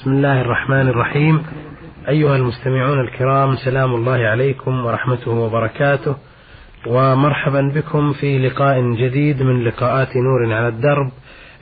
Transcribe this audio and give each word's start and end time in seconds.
بسم 0.00 0.10
الله 0.10 0.40
الرحمن 0.40 0.88
الرحيم. 0.88 1.42
أيها 2.08 2.36
المستمعون 2.36 3.00
الكرام 3.00 3.56
سلام 3.56 3.94
الله 3.94 4.16
عليكم 4.16 4.84
ورحمته 4.84 5.30
وبركاته. 5.30 6.16
ومرحبا 6.86 7.72
بكم 7.74 8.12
في 8.12 8.38
لقاء 8.38 8.80
جديد 8.80 9.42
من 9.42 9.64
لقاءات 9.64 10.08
نور 10.16 10.54
على 10.54 10.68
الدرب. 10.68 11.10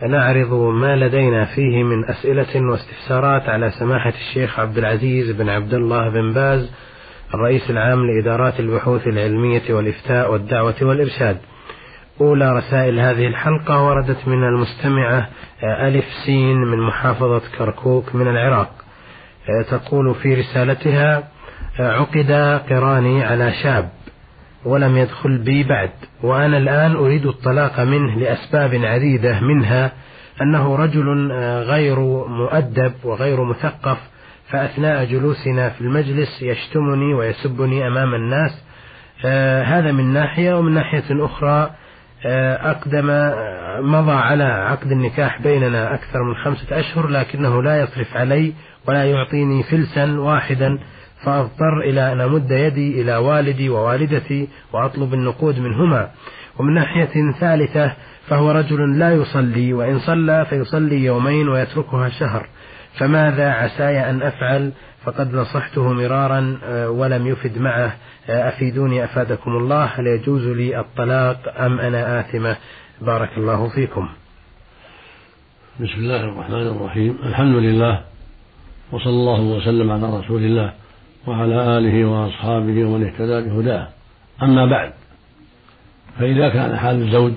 نعرض 0.08 0.52
ما 0.52 0.96
لدينا 0.96 1.44
فيه 1.44 1.82
من 1.82 2.04
أسئلة 2.04 2.70
واستفسارات 2.70 3.48
على 3.48 3.70
سماحة 3.70 4.12
الشيخ 4.28 4.60
عبد 4.60 4.78
العزيز 4.78 5.30
بن 5.30 5.48
عبد 5.48 5.74
الله 5.74 6.08
بن 6.08 6.32
باز 6.32 6.72
الرئيس 7.34 7.70
العام 7.70 8.06
لإدارات 8.06 8.60
البحوث 8.60 9.06
العلمية 9.06 9.62
والإفتاء 9.70 10.32
والدعوة 10.32 10.76
والإرشاد. 10.82 11.38
أولى 12.20 12.56
رسائل 12.56 13.00
هذه 13.00 13.26
الحلقة 13.26 13.82
وردت 13.82 14.28
من 14.28 14.44
المستمعة 14.44 15.28
ألف 15.62 16.04
سين 16.26 16.56
من 16.56 16.78
محافظة 16.78 17.42
كركوك 17.58 18.14
من 18.14 18.28
العراق. 18.28 18.70
تقول 19.70 20.14
في 20.14 20.34
رسالتها 20.34 21.28
عقد 21.78 22.32
قراني 22.70 23.24
على 23.24 23.52
شاب 23.52 23.88
ولم 24.64 24.96
يدخل 24.96 25.38
بي 25.38 25.62
بعد 25.62 25.90
وأنا 26.22 26.56
الآن 26.58 26.96
أريد 26.96 27.26
الطلاق 27.26 27.80
منه 27.80 28.14
لأسباب 28.14 28.74
عديدة 28.74 29.40
منها 29.40 29.92
أنه 30.42 30.76
رجل 30.76 31.32
غير 31.62 32.00
مؤدب 32.28 32.92
وغير 33.04 33.44
مثقف 33.44 33.98
فأثناء 34.48 35.04
جلوسنا 35.04 35.68
في 35.68 35.80
المجلس 35.80 36.42
يشتمني 36.42 37.14
ويسبني 37.14 37.86
أمام 37.86 38.14
الناس. 38.14 38.64
هذا 39.64 39.92
من 39.92 40.12
ناحية 40.12 40.54
ومن 40.58 40.74
ناحية 40.74 41.04
أخرى 41.10 41.70
أقدم 42.24 43.06
مضى 43.80 44.12
على 44.12 44.44
عقد 44.44 44.92
النكاح 44.92 45.42
بيننا 45.42 45.94
أكثر 45.94 46.22
من 46.22 46.34
خمسة 46.34 46.80
أشهر 46.80 47.08
لكنه 47.08 47.62
لا 47.62 47.82
يصرف 47.82 48.16
علي 48.16 48.52
ولا 48.88 49.04
يعطيني 49.04 49.62
فلسا 49.62 50.20
واحدا 50.20 50.78
فأضطر 51.24 51.80
إلى 51.80 52.12
أن 52.12 52.20
أمد 52.20 52.50
يدي 52.50 53.02
إلى 53.02 53.16
والدي 53.16 53.68
ووالدتي 53.68 54.48
وأطلب 54.72 55.14
النقود 55.14 55.58
منهما. 55.58 56.10
ومن 56.58 56.74
ناحية 56.74 57.32
ثالثة 57.40 57.92
فهو 58.28 58.50
رجل 58.50 58.98
لا 58.98 59.12
يصلي 59.12 59.72
وإن 59.72 59.98
صلى 59.98 60.46
فيصلي 60.50 61.04
يومين 61.04 61.48
ويتركها 61.48 62.08
شهر. 62.08 62.46
فماذا 62.98 63.50
عساي 63.50 64.10
أن 64.10 64.22
أفعل؟ 64.22 64.72
فقد 65.08 65.34
نصحته 65.34 65.92
مرارا 65.92 66.58
ولم 66.88 67.26
يفد 67.26 67.58
معه 67.58 67.96
أفيدوني 68.28 69.04
أفادكم 69.04 69.56
الله 69.56 69.84
هل 69.84 70.06
يجوز 70.06 70.46
لي 70.46 70.80
الطلاق 70.80 71.60
أم 71.60 71.80
أنا 71.80 72.20
آثمة؟ 72.20 72.56
بارك 73.00 73.30
الله 73.36 73.68
فيكم. 73.68 74.08
بسم 75.80 75.98
الله 75.98 76.24
الرحمن 76.24 76.66
الرحيم. 76.66 77.18
الحمد 77.22 77.54
لله 77.54 78.00
وصلى 78.92 79.10
الله 79.10 79.40
وسلم 79.40 79.90
على 79.90 80.18
رسول 80.18 80.42
الله 80.42 80.72
وعلى 81.26 81.78
آله 81.78 82.04
وأصحابه 82.04 82.84
ومن 82.84 83.06
اهتدى 83.06 83.48
بهداه. 83.48 83.88
أما 84.42 84.66
بعد 84.66 84.92
فإذا 86.18 86.48
كان 86.48 86.76
حال 86.76 87.02
الزوج 87.02 87.32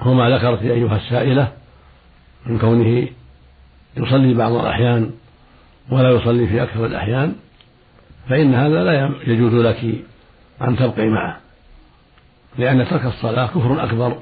هو 0.00 0.14
ما 0.14 0.36
ذكرت 0.36 0.62
أيها 0.62 0.96
السائلة 0.96 1.52
من 2.46 2.58
كونه 2.58 3.08
يصلي 3.96 4.34
بعض 4.34 4.52
الأحيان 4.52 5.10
ولا 5.90 6.10
يصلي 6.10 6.46
في 6.46 6.62
أكثر 6.62 6.86
الأحيان 6.86 7.34
فإن 8.28 8.54
هذا 8.54 8.84
لا 8.84 9.10
يجوز 9.26 9.54
لك 9.54 10.04
أن 10.62 10.76
تبقي 10.76 11.08
معه 11.08 11.40
لأن 12.58 12.88
ترك 12.88 13.04
الصلاة 13.04 13.46
كفر 13.46 13.84
أكبر 13.84 14.18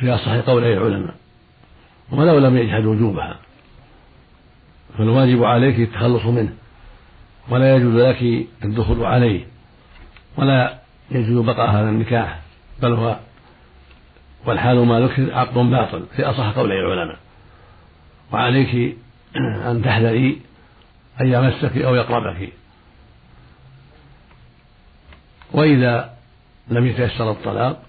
في 0.00 0.14
أصح 0.14 0.32
قولي 0.32 0.72
العلماء 0.72 1.14
ولو 2.12 2.38
لم 2.38 2.56
يجحد 2.56 2.84
وجوبها. 2.84 3.36
فالواجب 4.98 5.44
عليك 5.44 5.80
التخلص 5.80 6.24
منه 6.24 6.52
ولا 7.48 7.76
يجوز 7.76 7.94
لك 7.94 8.46
الدخول 8.64 9.04
عليه 9.04 9.46
ولا 10.36 10.78
يجوز 11.10 11.44
بقاء 11.44 11.70
هذا 11.70 11.88
النكاح 11.88 12.40
بل 12.82 12.92
هو 12.92 13.16
والحال 14.46 14.86
ما 14.86 15.00
ذكر 15.00 15.34
عقد 15.34 15.54
باطل 15.54 16.06
في 16.16 16.24
أصح 16.24 16.50
قولي 16.50 16.74
العلماء. 16.74 17.18
وعليك 18.32 18.96
أن 19.36 19.82
تحذري 19.84 20.40
أن 21.20 21.32
يمسك 21.32 21.76
أو 21.76 21.94
يقربك. 21.94 22.52
وإذا 25.52 26.14
لم 26.68 26.86
يتيسر 26.86 27.30
الطلاق 27.30 27.82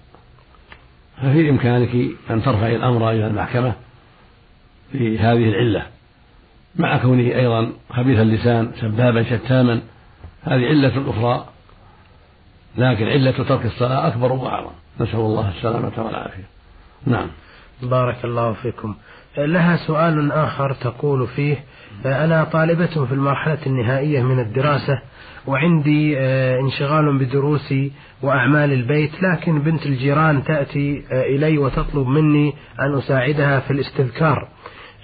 ففي 1.17 1.49
إمكانك 1.49 1.95
أن 2.29 2.43
ترفعي 2.43 2.75
الأمر 2.75 3.11
إلى 3.11 3.27
المحكمة 3.27 3.73
في 4.91 5.19
هذه 5.19 5.49
العلة. 5.49 5.87
مع 6.75 6.97
كونه 6.97 7.23
أيضا 7.23 7.71
خبيث 7.89 8.19
اللسان 8.19 8.71
سبابا 8.81 9.23
شتاما 9.23 9.81
هذه 10.43 10.65
علة 10.65 11.09
أخرى 11.09 11.47
لكن 12.77 13.07
علة 13.07 13.31
ترك 13.31 13.65
الصلاة 13.65 14.07
أكبر 14.07 14.31
وأعظم. 14.31 14.71
نسأل 14.99 15.19
الله 15.19 15.49
السلامة 15.57 16.05
والعافية. 16.05 16.43
نعم. 17.05 17.27
بارك 17.81 18.25
الله 18.25 18.53
فيكم. 18.53 18.95
لها 19.37 19.75
سؤال 19.75 20.31
آخر 20.31 20.73
تقول 20.73 21.27
فيه 21.27 21.63
أنا 22.05 22.43
طالبة 22.43 23.05
في 23.05 23.11
المرحلة 23.11 23.57
النهائية 23.65 24.21
من 24.21 24.39
الدراسة 24.39 25.01
وعندي 25.47 26.19
انشغال 26.59 27.17
بدروسي 27.17 27.91
وأعمال 28.21 28.73
البيت 28.73 29.11
لكن 29.23 29.61
بنت 29.61 29.85
الجيران 29.85 30.43
تأتي 30.43 31.03
إلي 31.11 31.57
وتطلب 31.57 32.07
مني 32.07 32.53
أن 32.79 32.97
أساعدها 32.97 33.59
في 33.59 33.71
الاستذكار. 33.71 34.47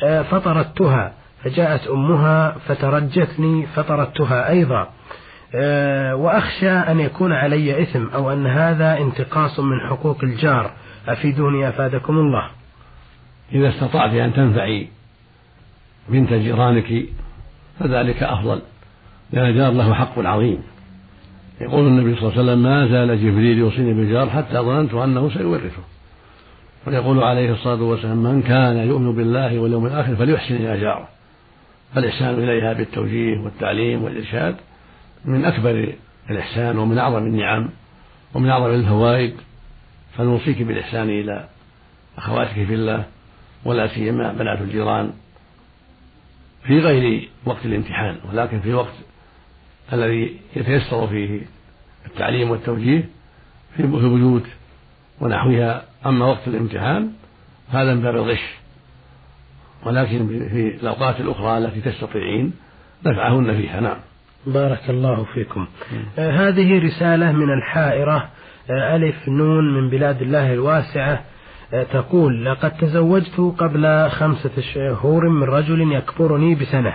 فطردتها 0.01 1.13
فجاءت 1.44 1.88
أمها 1.88 2.55
فترجتني 2.67 3.65
فطردتها 3.65 4.49
أيضا. 4.49 4.88
وأخشى 6.13 6.69
أن 6.69 6.99
يكون 6.99 7.33
علي 7.33 7.81
إثم 7.81 8.05
أو 8.13 8.33
أن 8.33 8.47
هذا 8.47 8.97
انتقاص 8.97 9.59
من 9.59 9.79
حقوق 9.89 10.23
الجار. 10.23 10.71
أفيدوني 11.07 11.69
أفادكم 11.69 12.17
الله. 12.17 12.56
إذا 13.53 13.69
استطعت 13.69 14.13
أن 14.13 14.33
تنفعي 14.33 14.87
بنت 16.09 16.33
جيرانك 16.33 17.05
فذلك 17.79 18.23
أفضل 18.23 18.61
لأن 19.31 19.49
الجار 19.49 19.71
له 19.71 19.93
حق 19.93 20.19
عظيم. 20.19 20.57
يقول 21.61 21.87
النبي 21.87 22.15
صلى 22.15 22.29
الله 22.29 22.31
عليه 22.31 22.41
وسلم 22.41 22.63
ما 22.63 22.87
زال 22.87 23.21
جبريل 23.23 23.57
يوصيني 23.57 23.93
بالجار 23.93 24.29
حتى 24.29 24.57
ظننت 24.57 24.93
أنه 24.93 25.29
سيورثه. 25.29 25.83
ويقول 26.87 27.23
عليه 27.23 27.53
الصلاة 27.53 27.81
والسلام 27.81 28.17
من 28.17 28.41
كان 28.41 28.77
يؤمن 28.77 29.15
بالله 29.15 29.59
واليوم 29.59 29.85
الآخر 29.85 30.15
فليحسن 30.15 30.55
إلى 30.55 30.81
جاره. 30.81 31.07
فالإحسان 31.95 32.43
إليها 32.43 32.73
بالتوجيه 32.73 33.39
والتعليم 33.39 34.03
والإرشاد 34.03 34.55
من 35.25 35.45
أكبر 35.45 35.93
الإحسان 36.29 36.77
ومن 36.77 36.97
أعظم 36.97 37.17
النعم 37.17 37.69
ومن 38.33 38.49
أعظم 38.49 38.73
الفوائد 38.73 39.33
فنوصيك 40.17 40.61
بالإحسان 40.61 41.09
إلى 41.09 41.47
أخواتك 42.17 42.53
في 42.53 42.73
الله 42.73 43.05
ولا 43.66 43.88
سيما 43.88 44.34
بنات 44.34 44.62
الجيران 44.62 45.13
في 46.63 46.79
غير 46.79 47.29
وقت 47.45 47.66
الامتحان 47.66 48.16
ولكن 48.31 48.59
في 48.59 48.73
وقت 48.73 48.94
الذي 49.94 50.40
يتيسر 50.56 51.07
فيه 51.07 51.41
التعليم 52.06 52.50
والتوجيه 52.50 53.09
في 53.75 53.84
البيوت 53.84 54.45
ونحوها. 55.22 55.84
أما 56.06 56.25
وقت 56.25 56.47
الامتحان 56.47 57.12
هذا 57.69 57.94
من 57.94 58.01
باب 58.01 58.16
الغش 58.16 58.56
ولكن 59.85 60.28
في 60.28 60.78
الأوقات 60.81 61.19
الأخرى 61.19 61.57
التي 61.57 61.81
تستطيعين 61.81 62.53
نفعهن 63.06 63.57
فيها. 63.57 63.79
نعم. 63.79 63.97
بارك 64.47 64.89
الله 64.89 65.24
فيكم. 65.24 65.68
آه 66.19 66.31
هذه 66.31 66.85
رسالة 66.85 67.31
من 67.31 67.53
الحائرة 67.53 68.29
آه 68.69 68.95
ألف 68.95 69.29
نون 69.29 69.74
من 69.74 69.89
بلاد 69.89 70.22
الله 70.22 70.53
الواسعة. 70.53 71.13
آه 71.13 71.36
تقول 71.72 72.45
لقد 72.45 72.72
تزوجت 72.72 73.55
قبل 73.57 74.09
خمسة 74.09 74.61
شهور 74.73 75.29
من 75.29 75.44
رجل 75.44 75.91
يكبرني 75.91 76.55
بسنة. 76.55 76.94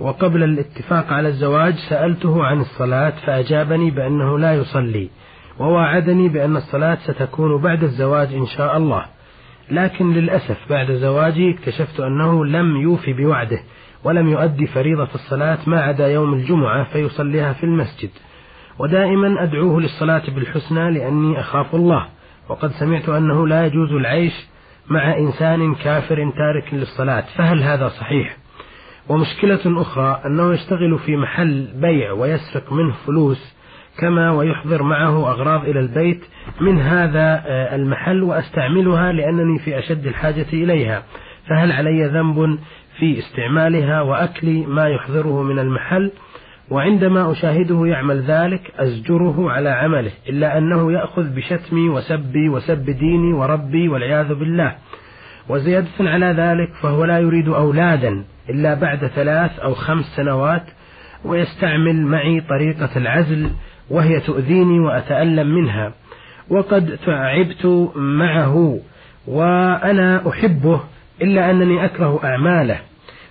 وقبل 0.00 0.42
الاتفاق 0.42 1.12
على 1.12 1.28
الزواج 1.28 1.74
سألته 1.88 2.44
عن 2.44 2.60
الصلاة 2.60 3.12
فأجابني 3.26 3.90
بأنه 3.90 4.38
لا 4.38 4.54
يصلي 4.54 5.08
ووعدني 5.58 6.28
بأن 6.28 6.56
الصلاة 6.56 6.98
ستكون 7.04 7.60
بعد 7.60 7.82
الزواج 7.82 8.34
إن 8.34 8.46
شاء 8.46 8.76
الله. 8.76 9.04
لكن 9.70 10.12
للأسف 10.12 10.58
بعد 10.70 10.92
زواجي 10.92 11.54
اكتشفت 11.54 12.00
أنه 12.00 12.44
لم 12.44 12.76
يوفي 12.76 13.12
بوعده 13.12 13.60
ولم 14.04 14.28
يؤدي 14.28 14.66
فريضة 14.66 15.08
الصلاة 15.14 15.58
ما 15.66 15.80
عدا 15.80 16.08
يوم 16.08 16.34
الجمعة 16.34 16.84
فيصليها 16.84 17.52
في 17.52 17.64
المسجد. 17.64 18.10
ودائما 18.78 19.42
أدعوه 19.42 19.80
للصلاة 19.80 20.22
بالحسنى 20.34 20.90
لأني 20.90 21.40
أخاف 21.40 21.74
الله. 21.74 22.06
وقد 22.48 22.70
سمعت 22.70 23.08
أنه 23.08 23.46
لا 23.46 23.66
يجوز 23.66 23.92
العيش 23.92 24.32
مع 24.88 25.16
إنسان 25.16 25.74
كافر 25.74 26.16
تارك 26.36 26.74
للصلاة 26.74 27.24
فهل 27.36 27.62
هذا 27.62 27.88
صحيح؟ 27.88 28.36
ومشكلة 29.08 29.60
أخرى 29.82 30.20
أنه 30.26 30.52
يشتغل 30.54 30.98
في 30.98 31.16
محل 31.16 31.68
بيع 31.74 32.12
ويسرق 32.12 32.72
منه 32.72 32.94
فلوس 33.06 33.54
كما 33.98 34.30
ويحضر 34.30 34.82
معه 34.82 35.30
أغراض 35.30 35.64
إلى 35.64 35.80
البيت 35.80 36.24
من 36.60 36.80
هذا 36.80 37.42
المحل 37.74 38.22
وأستعملها 38.22 39.12
لأنني 39.12 39.58
في 39.58 39.78
أشد 39.78 40.06
الحاجة 40.06 40.46
إليها 40.52 41.02
فهل 41.48 41.72
علي 41.72 42.04
ذنب 42.06 42.58
في 42.98 43.18
استعمالها 43.18 44.00
وأكل 44.00 44.66
ما 44.66 44.88
يحضره 44.88 45.42
من 45.42 45.58
المحل؟ 45.58 46.12
وعندما 46.70 47.32
أشاهده 47.32 47.86
يعمل 47.86 48.22
ذلك 48.22 48.72
أزجره 48.78 49.50
على 49.50 49.68
عمله 49.70 50.10
إلا 50.28 50.58
أنه 50.58 50.92
يأخذ 50.92 51.34
بشتمي 51.34 51.88
وسبي 51.88 52.48
وسب 52.48 52.84
ديني 52.84 53.32
وربي 53.32 53.88
والعياذ 53.88 54.34
بالله. 54.34 54.74
وزيادة 55.48 55.88
على 56.00 56.26
ذلك 56.26 56.74
فهو 56.82 57.04
لا 57.04 57.18
يريد 57.18 57.48
أولادا 57.48 58.24
إلا 58.50 58.74
بعد 58.74 59.06
ثلاث 59.06 59.58
أو 59.58 59.74
خمس 59.74 60.04
سنوات 60.04 60.64
ويستعمل 61.24 62.06
معي 62.06 62.40
طريقة 62.40 62.90
العزل 62.96 63.50
وهي 63.90 64.20
تؤذيني 64.20 64.80
وأتألم 64.80 65.54
منها. 65.54 65.92
وقد 66.50 66.98
تعبت 67.06 67.90
معه 67.96 68.80
وأنا 69.26 70.28
أحبه 70.28 70.80
إلا 71.22 71.50
أنني 71.50 71.84
أكره 71.84 72.20
أعماله. 72.24 72.87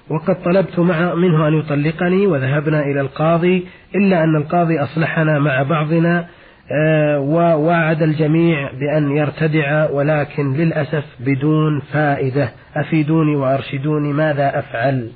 وقد 0.09 0.44
طلبت 0.44 0.80
مع 0.80 1.13
منه 1.15 1.48
أن 1.48 1.54
يطلقني 1.54 2.27
وذهبنا 2.27 2.81
إلى 2.81 3.01
القاضي 3.01 3.68
إلا 3.95 4.24
أن 4.24 4.36
القاضي 4.36 4.80
أصلحنا 4.80 5.39
مع 5.39 5.63
بعضنا 5.63 6.27
آه، 6.71 7.19
ووعد 7.19 8.01
الجميع 8.04 8.71
بأن 8.71 9.18
يرتدع 9.18 9.89
ولكن 9.92 10.54
للأسف 10.54 11.06
بدون 11.19 11.80
فائدة. 11.80 12.51
أفيدوني 12.75 13.36
وأرشدوني 13.36 14.13
ماذا 14.13 14.59
أفعل؟ 14.59 15.09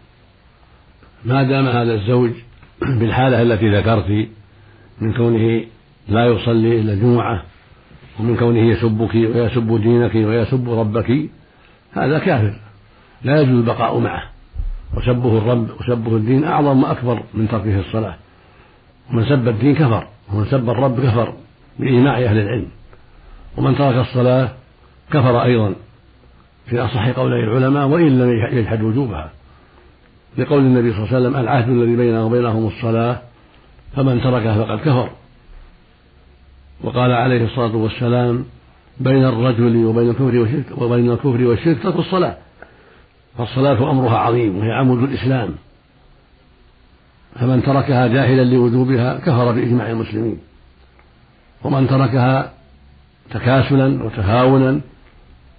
ما 1.25 1.43
دام 1.43 1.67
هذا 1.67 1.93
الزوج 1.93 2.31
بالحالة 2.99 3.41
التي 3.41 3.77
ذكرت 3.77 4.27
من 5.01 5.13
كونه 5.13 5.65
لا 6.09 6.25
يصلي 6.25 6.79
إلا 6.79 6.93
الجمعة 6.93 7.43
ومن 8.19 8.35
كونه 8.35 8.59
يسبك 8.59 9.15
ويسب 9.15 9.81
دينك 9.81 10.15
ويسب 10.15 10.69
ربك 10.69 11.29
هذا 11.93 12.19
كافر. 12.19 12.53
لا 13.23 13.41
يجوز 13.41 13.55
البقاء 13.55 13.99
معه. 13.99 14.23
وسبه 14.97 15.37
الرب 15.37 15.69
وسبه 15.79 16.15
الدين 16.15 16.43
أعظم 16.43 16.83
وأكبر 16.83 17.23
من 17.33 17.47
تركه 17.47 17.79
الصلاة. 17.79 18.15
ومن 19.11 19.25
سب 19.25 19.47
الدين 19.47 19.75
كفر 19.75 20.07
ومن 20.33 20.45
سب 20.45 20.69
الرب 20.69 20.99
كفر 20.99 21.33
بإجماع 21.79 22.17
أهل 22.17 22.37
العلم. 22.37 22.67
ومن 23.57 23.75
ترك 23.75 23.95
الصلاة 23.95 24.49
كفر 25.11 25.43
أيضا. 25.43 25.73
في 26.65 26.79
أصح 26.79 27.09
قولي 27.09 27.43
العلماء 27.43 27.87
وإن 27.87 28.19
لم 28.19 28.57
يجحد 28.57 28.81
وجوبها. 28.81 29.31
لقول 30.37 30.59
النبي 30.59 30.93
صلى 30.93 31.03
الله 31.03 31.15
عليه 31.15 31.27
وسلم 31.27 31.35
العهد 31.41 31.69
الذي 31.69 31.95
بيننا 31.95 32.23
وبينهم 32.23 32.67
الصلاة 32.67 33.21
فمن 33.95 34.21
تركها 34.21 34.65
فقد 34.65 34.79
كفر. 34.79 35.09
وقال 36.83 37.11
عليه 37.11 37.45
الصلاة 37.45 37.75
والسلام 37.75 38.45
بين 38.99 39.25
الرجل 39.25 39.85
وبين 39.85 40.09
الكفر 40.09 40.37
والشرك 40.37 40.65
وبين 40.77 41.11
الكفر 41.11 41.43
والشرك 41.43 41.83
ترك 41.83 41.95
الصلاة. 41.95 42.37
فالصلاة 43.41 43.91
أمرها 43.91 44.17
عظيم 44.17 44.57
وهي 44.57 44.71
عمود 44.71 45.03
الإسلام. 45.03 45.55
فمن 47.35 47.63
تركها 47.63 48.07
جاهلا 48.07 48.43
لوجوبها 48.43 49.19
كفر 49.19 49.51
بإجماع 49.51 49.89
المسلمين. 49.89 50.37
ومن 51.63 51.87
تركها 51.87 52.53
تكاسلا 53.31 54.03
وتهاونا 54.03 54.81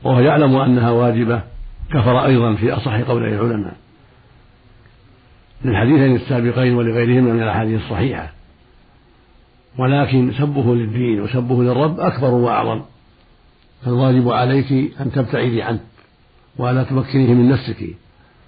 وهو 0.04 0.20
يعلم 0.20 0.56
أنها 0.56 0.90
واجبة 0.90 1.42
كفر 1.90 2.24
أيضا 2.24 2.54
في 2.54 2.72
أصح 2.72 3.00
قولي 3.00 3.28
العلماء. 3.28 3.74
للحديثين 5.64 6.16
السابقين 6.16 6.74
ولغيرهما 6.74 7.32
من 7.32 7.42
الأحاديث 7.42 7.80
الصحيحة. 7.82 8.32
ولكن 9.78 10.32
سبه 10.38 10.74
للدين 10.74 11.20
وسبه 11.20 11.62
للرب 11.62 12.00
أكبر 12.00 12.30
وأعظم. 12.30 12.82
فالواجب 13.84 14.28
عليك 14.28 14.72
أن 15.00 15.12
تبتعدي 15.12 15.62
عنه. 15.62 15.80
ولا 16.58 16.82
تمكنيه 16.82 17.34
من 17.34 17.48
نفسك 17.48 17.96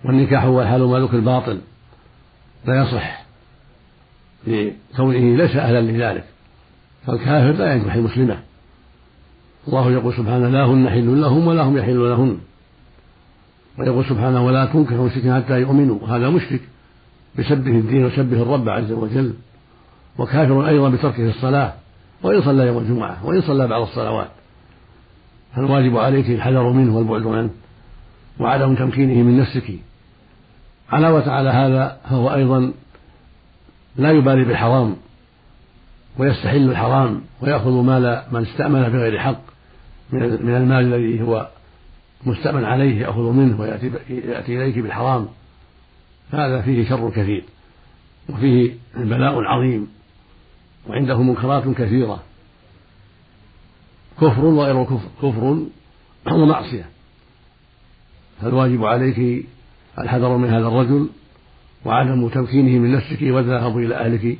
والنكاح 0.05 0.45
هو 0.45 0.62
الحال 0.62 0.83
مالك 0.83 1.15
الباطل 1.15 1.61
لا 2.67 2.83
يصح 2.83 3.25
لكونه 4.47 5.37
ليس 5.37 5.56
أهلا 5.56 5.81
لذلك 5.81 6.25
فالكافر 7.06 7.53
لا 7.53 7.75
ينكح 7.75 7.95
المسلمة. 7.95 8.39
الله 9.69 9.93
يقول 9.93 10.15
سبحانه 10.15 10.49
لا 10.49 10.65
هن 10.65 10.91
حل 10.91 11.21
لهم 11.21 11.47
ولا 11.47 11.62
هم 11.62 11.79
يحلون 11.79 12.11
لهن. 12.11 12.39
ويقول 13.79 14.05
سبحانه 14.05 14.47
ولا 14.47 14.65
تنكح 14.65 14.93
مشركين 14.93 15.35
حتى 15.35 15.61
يؤمنوا 15.61 16.09
هذا 16.09 16.31
مشرك. 16.31 16.61
بسبه 17.39 17.71
الدين 17.71 18.05
وسبه 18.05 18.43
الرب 18.43 18.69
عز 18.69 18.93
وجل. 18.93 19.35
وكافر 20.19 20.69
أيضا 20.69 20.89
بتركه 20.89 21.29
الصلاة 21.29 21.73
وإن 22.23 22.43
صلى 22.43 22.67
يوم 22.67 22.79
الجمعة 22.79 23.27
وإن 23.27 23.43
صلى 23.43 23.67
بعض 23.67 23.83
الصلوات. 23.83 24.31
فالواجب 25.56 25.97
عليك 25.97 26.31
الحذر 26.31 26.73
منه 26.73 26.97
والبعد 26.97 27.27
عنه. 27.27 27.51
وعدم 28.40 28.75
تمكينه 28.75 29.22
من 29.22 29.40
نفسك. 29.40 29.72
علاوة 30.92 31.31
على 31.31 31.50
هذا 31.50 32.00
فهو 32.04 32.34
أيضا 32.34 32.72
لا 33.96 34.10
يبالي 34.10 34.44
بالحرام 34.44 34.96
ويستحل 36.19 36.70
الحرام 36.70 37.20
ويأخذ 37.40 37.70
مال 37.70 38.22
من 38.32 38.42
استأمن 38.42 38.82
بغير 38.82 39.19
حق 39.19 39.40
من 40.12 40.56
المال 40.56 40.94
الذي 40.94 41.22
هو 41.22 41.48
مستأمن 42.26 42.64
عليه 42.64 43.00
يأخذ 43.00 43.31
منه 43.31 43.60
ويأتي 43.60 43.90
يأتي 44.08 44.56
إليك 44.56 44.78
بالحرام. 44.78 45.28
هذا 46.32 46.62
فيه 46.62 46.88
شر 46.88 47.10
كثير 47.10 47.44
وفيه 48.28 48.75
بلاء 48.96 49.40
عظيم 49.40 49.88
وعنده 50.88 51.22
منكرات 51.22 51.69
كثيرة. 51.69 52.22
كفر 54.20 54.44
وغير 54.44 54.84
كفر 54.84 55.08
كفر 55.22 55.66
ومعصية. 56.32 56.94
فالواجب 58.42 58.84
عليك 58.84 59.46
الحذر 59.98 60.36
من 60.36 60.48
هذا 60.48 60.66
الرجل 60.66 61.08
وعدم 61.84 62.28
تمكينه 62.28 62.78
من 62.78 62.92
نفسك 62.92 63.22
والذهاب 63.22 63.78
إلى 63.78 63.94
أهلك 63.94 64.38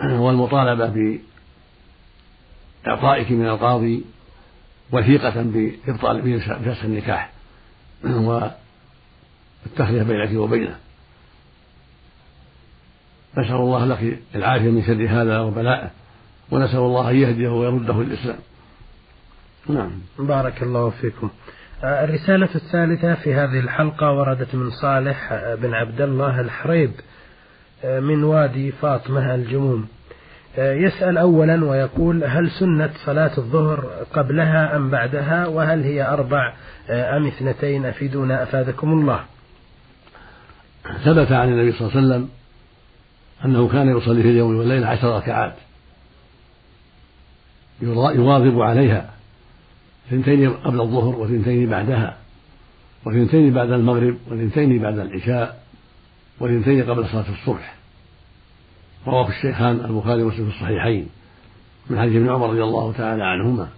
والمطالبة 0.00 1.18
بإعطائك 2.84 3.30
من 3.30 3.46
القاضي 3.46 4.04
وثيقة 4.92 5.42
بإبطال 5.42 6.20
بفسخ 6.20 6.84
النكاح 6.84 7.32
والتخلية 8.04 10.02
بينك 10.02 10.32
وبينه. 10.32 10.76
نسأل 13.38 13.54
الله 13.54 13.84
لك 13.84 14.20
العافية 14.34 14.70
من 14.70 14.82
شر 14.82 15.06
هذا 15.22 15.40
وبلائه 15.40 15.90
ونسأل 16.50 16.78
الله 16.78 17.10
أن 17.10 17.16
يهديه 17.16 17.48
ويرده 17.48 18.00
الإسلام 18.00 18.38
نعم. 19.68 19.90
بارك 20.18 20.62
الله 20.62 20.90
فيكم. 20.90 21.30
الرسالة 21.84 22.48
الثالثة 22.54 23.14
في 23.14 23.34
هذه 23.34 23.60
الحلقة 23.60 24.12
وردت 24.12 24.54
من 24.54 24.70
صالح 24.70 25.32
آه، 25.32 25.54
بن 25.54 25.74
عبد 25.74 26.00
الله 26.00 26.40
الحريب 26.40 26.90
آه، 27.84 28.00
من 28.00 28.24
وادي 28.24 28.72
فاطمة 28.72 29.34
الجموم. 29.34 29.88
يسأل 30.58 31.18
أولا 31.18 31.64
ويقول 31.64 32.24
هل 32.24 32.50
سنة 32.50 32.90
صلاة 33.04 33.38
الظهر 33.38 33.86
قبلها 34.12 34.76
أم 34.76 34.90
بعدها؟ 34.90 35.46
وهل 35.46 35.82
هي 35.82 36.08
أربع 36.08 36.54
أم 36.90 37.26
اثنتين؟ 37.26 37.86
أفيدونا 37.86 38.42
أفادكم 38.42 38.92
الله. 38.92 39.20
ثبت 41.04 41.32
عن 41.32 41.48
النبي 41.48 41.72
صلى 41.72 41.88
الله 41.88 41.96
عليه 41.96 42.06
وسلم 42.06 42.28
أنه 43.44 43.68
كان 43.68 43.96
يصلي 43.96 44.22
في 44.22 44.30
اليوم 44.30 44.56
والليلة 44.56 44.86
عشر 44.86 45.16
ركعات. 45.16 45.54
يواظب 47.82 48.60
عليها. 48.60 49.15
اثنتين 50.08 50.52
قبل 50.52 50.80
الظهر 50.80 51.16
واثنتين 51.16 51.70
بعدها 51.70 52.16
واثنتين 53.04 53.52
بعد 53.52 53.70
المغرب 53.70 54.16
واثنتين 54.30 54.82
بعد 54.82 54.98
العشاء 54.98 55.62
واثنتين 56.40 56.90
قبل 56.90 57.08
صلاة 57.08 57.24
الصبح. 57.32 57.76
رواه 59.06 59.28
الشيخان 59.28 59.84
البخاري 59.84 60.22
ومسلم 60.22 60.50
في 60.50 60.56
الصحيحين 60.56 61.08
من 61.90 62.00
حديث 62.00 62.16
ابن 62.16 62.28
عمر 62.28 62.50
رضي 62.50 62.62
الله 62.62 62.92
تعالى 62.92 63.24
عنهما. 63.24 63.68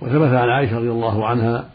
وثبت 0.00 0.28
عن 0.28 0.48
عائشة 0.48 0.78
رضي 0.78 0.90
الله 0.90 1.26
عنها 1.26 1.70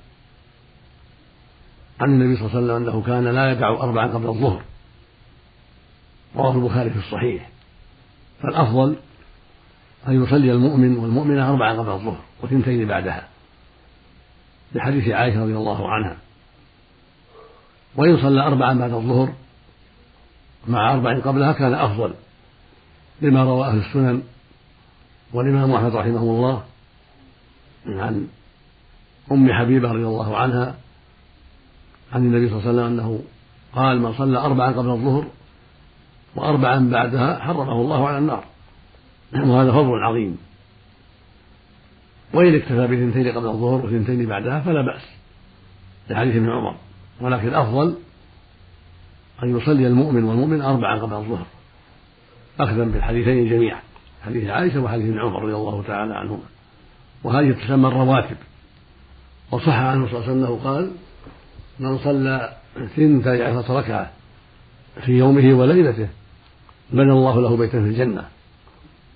عن 1.99 2.09
النبي 2.09 2.35
صلى 2.35 2.45
الله 2.45 2.55
عليه 2.55 2.65
وسلم 2.65 2.75
أنه 2.75 3.01
كان 3.01 3.27
لا 3.27 3.51
يدع 3.51 3.69
أربعا 3.69 4.07
قبل 4.07 4.27
الظهر. 4.27 4.61
رواه 6.35 6.55
البخاري 6.55 6.89
في 6.89 6.99
الصحيح. 6.99 7.49
فالأفضل 8.41 8.95
أن 10.07 10.23
يصلي 10.23 10.51
المؤمن 10.51 10.97
والمؤمنة 10.97 11.49
أربعا 11.49 11.73
قبل 11.73 11.89
الظهر 11.89 12.19
وثنتين 12.43 12.87
بعدها. 12.87 13.27
لحديث 14.75 15.07
عائشة 15.07 15.43
رضي 15.43 15.55
الله 15.55 15.89
عنها. 15.89 16.17
وإن 17.95 18.17
صلى 18.21 18.41
أربعا 18.41 18.73
بعد 18.73 18.93
الظهر 18.93 19.33
مع 20.67 20.93
أربع 20.93 21.19
قبلها 21.19 21.51
كان 21.51 21.73
أفضل 21.73 22.13
لما 23.21 23.43
روى 23.43 23.67
أهل 23.67 23.77
السنن 23.77 24.23
والإمام 25.33 25.71
أحمد 25.71 25.95
رحمه 25.95 26.21
الله 26.21 26.63
عن 27.88 28.27
أم 29.31 29.53
حبيبة 29.53 29.91
رضي 29.91 30.05
الله 30.05 30.38
عنها 30.38 30.75
عن 32.13 32.25
النبي 32.25 32.49
صلى 32.49 32.59
الله 32.59 32.69
عليه 32.69 32.79
وسلم 32.79 32.99
أنه 32.99 33.21
قال 33.75 34.01
من 34.01 34.13
صلى 34.13 34.38
أربعا 34.38 34.71
قبل 34.71 34.89
الظهر 34.89 35.27
وأربعا 36.35 36.89
بعدها 36.91 37.39
حرمه 37.39 37.81
الله 37.81 38.07
على 38.07 38.17
النار. 38.17 38.43
وهذا 39.33 39.71
فضل 39.71 40.03
عظيم. 40.03 40.38
وإن 42.33 42.55
اكتفى 42.55 42.88
بثنتين 42.88 43.27
قبل 43.27 43.48
الظهر 43.48 43.86
وثنتين 43.86 44.25
بعدها 44.25 44.59
فلا 44.59 44.81
بأس 44.81 45.01
لحديث 46.09 46.36
ابن 46.36 46.50
عمر. 46.50 46.75
ولكن 47.21 47.48
الأفضل 47.48 47.95
أن 49.43 49.57
يصلي 49.57 49.88
المؤمن 49.88 50.24
والمؤمن 50.24 50.62
أربعا 50.62 51.00
قبل 51.00 51.13
الظهر. 51.13 51.45
أخذا 52.59 52.83
بالحديثين 52.83 53.50
جميعا 53.50 53.79
حديث 54.25 54.50
عائشة 54.50 54.79
وحديث 54.79 55.05
ابن 55.05 55.19
عمر 55.19 55.43
رضي 55.43 55.53
الله 55.53 55.83
تعالى 55.83 56.13
عنهما. 56.13 56.43
وهذه 57.24 57.51
تسمى 57.51 57.88
الرواتب. 57.88 58.38
وصح 59.51 59.75
عنه 59.75 60.07
صلى 60.07 60.17
الله 60.17 60.29
عليه 60.29 60.41
وسلم 60.41 60.55
قال 60.55 60.91
من 61.79 61.98
صلى 61.98 62.57
ثنتي 62.95 63.43
عشرة 63.43 63.79
ركعة 63.79 64.12
في 65.05 65.12
يومه 65.12 65.53
وليلته 65.53 66.07
بنى 66.91 67.12
الله 67.12 67.41
له 67.41 67.57
بيتا 67.57 67.81
في 67.81 67.88
الجنة. 67.88 68.25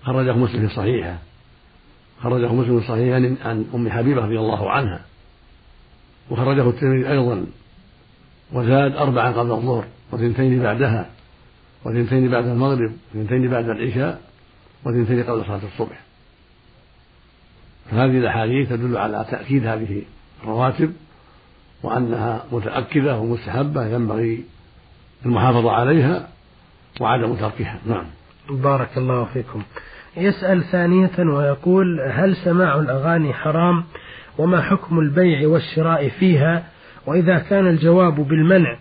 خرجه 0.04 0.34
مسلم 0.34 0.68
في 0.68 0.76
صحيحه. 0.76 1.18
خرجه 2.22 2.54
مسلم 2.54 2.80
في 2.80 2.88
صحيحه 2.88 3.50
عن 3.50 3.66
أم 3.76 3.90
حبيبة 3.90 4.22
رضي 4.22 4.40
الله 4.40 4.72
عنها. 4.72 5.06
وخرجه 6.30 6.70
الترمذي 6.70 7.10
أيضا. 7.10 7.46
وزاد 8.54 8.96
أربعا 8.96 9.32
قبل 9.32 9.52
الظهر 9.52 9.86
وثنتين 10.12 10.64
بعدها 10.64 11.10
وثنتين 11.86 12.30
بعد 12.30 12.46
المغرب 12.46 12.92
وثنتين 13.16 13.50
بعد 13.50 13.70
العشاء 13.70 14.22
وثنتين 14.86 15.24
قبل 15.24 15.46
صلاة 15.46 15.62
الصبح. 15.74 16.02
فهذه 17.92 18.18
الأحاديث 18.18 18.70
تدل 18.70 18.98
على 18.98 19.26
تأكيد 19.32 19.68
هذه 19.68 20.02
الرواتب 20.44 20.94
وأنها 21.84 22.46
متأكدة 22.52 23.18
ومستحبة 23.20 23.88
ينبغي 23.88 24.44
المحافظة 25.26 25.72
عليها 25.72 26.28
وعدم 27.00 27.36
تركها. 27.36 27.80
نعم. 27.86 28.06
بارك 28.50 28.98
الله 28.98 29.26
فيكم. 29.26 29.64
يسأل 30.18 30.64
ثانية 30.64 31.20
ويقول 31.20 32.02
هل 32.12 32.36
سماع 32.36 32.80
الأغاني 32.80 33.34
حرام 33.34 33.84
وما 34.38 34.62
حكم 34.62 35.00
البيع 35.00 35.48
والشراء 35.48 36.10
فيها 36.10 36.64
وإذا 37.06 37.40
كان 37.40 37.68
الجواب 37.68 38.16
بالمنع 38.16 38.78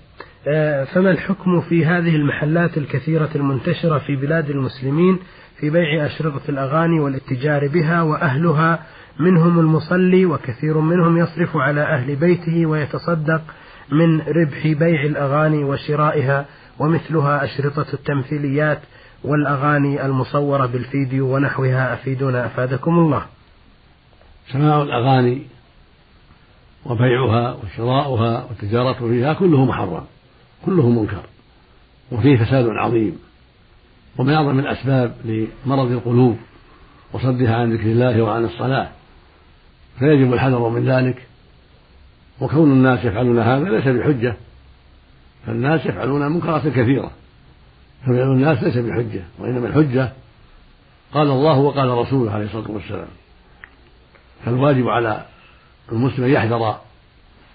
آه، 0.48 0.84
فما 0.84 1.10
الحكم 1.10 1.60
في 1.60 1.86
هذه 1.86 2.16
المحلات 2.16 2.78
الكثيرة 2.78 3.28
المنتشرة 3.34 3.98
في 3.98 4.16
بلاد 4.16 4.50
المسلمين 4.50 5.18
في 5.60 5.70
بيع 5.70 6.06
أشرطة 6.06 6.40
الأغاني 6.48 7.00
والاتجار 7.00 7.68
بها 7.68 8.02
وأهلها؟ 8.02 8.82
منهم 9.20 9.58
المصلي 9.58 10.26
وكثير 10.26 10.78
منهم 10.78 11.18
يصرف 11.18 11.56
على 11.56 11.80
أهل 11.80 12.16
بيته 12.16 12.66
ويتصدق 12.66 13.42
من 13.92 14.20
ربح 14.20 14.66
بيع 14.66 15.02
الأغاني 15.02 15.64
وشرائها 15.64 16.46
ومثلها 16.78 17.44
أشرطة 17.44 17.86
التمثيليات 17.94 18.78
والأغاني 19.24 20.06
المصورة 20.06 20.66
بالفيديو 20.66 21.34
ونحوها 21.34 21.94
أفيدونا 21.94 22.46
أفادكم 22.46 22.98
الله. 22.98 23.26
سماع 24.52 24.82
الأغاني 24.82 25.42
وبيعها 26.86 27.52
وشراؤها 27.54 28.44
والتجارة 28.44 28.92
فيها 29.08 29.32
كله 29.32 29.64
محرم 29.64 30.04
كله 30.66 30.88
منكر 30.88 31.22
وفيه 32.12 32.36
فساد 32.36 32.66
عظيم 32.68 33.18
ومن 34.18 34.32
أعظم 34.32 34.58
الأسباب 34.58 35.14
لمرض 35.24 35.90
القلوب 35.90 36.36
وصدها 37.12 37.56
عن 37.56 37.72
ذكر 37.72 37.86
الله 37.86 38.22
وعن 38.22 38.44
الصلاة. 38.44 38.88
فيجب 39.98 40.32
الحذر 40.32 40.68
من 40.68 40.84
ذلك 40.84 41.26
وكون 42.40 42.72
الناس 42.72 43.04
يفعلون 43.04 43.38
هذا 43.38 43.64
ليس 43.64 43.88
بحجة 43.88 44.36
فالناس 45.46 45.86
يفعلون 45.86 46.32
منكرات 46.32 46.68
كثيرة. 46.68 47.10
ففعل 48.02 48.32
الناس 48.32 48.62
ليس 48.62 48.76
بحجة 48.76 49.22
وإنما 49.38 49.68
الحجة 49.68 50.12
قال 51.12 51.30
الله 51.30 51.58
وقال 51.58 51.88
رسوله 51.88 52.32
عليه 52.32 52.44
الصلاة 52.44 52.70
والسلام. 52.70 53.08
فالواجب 54.44 54.88
على 54.88 55.24
المسلم 55.92 56.24
أن 56.24 56.30
يحذر 56.30 56.76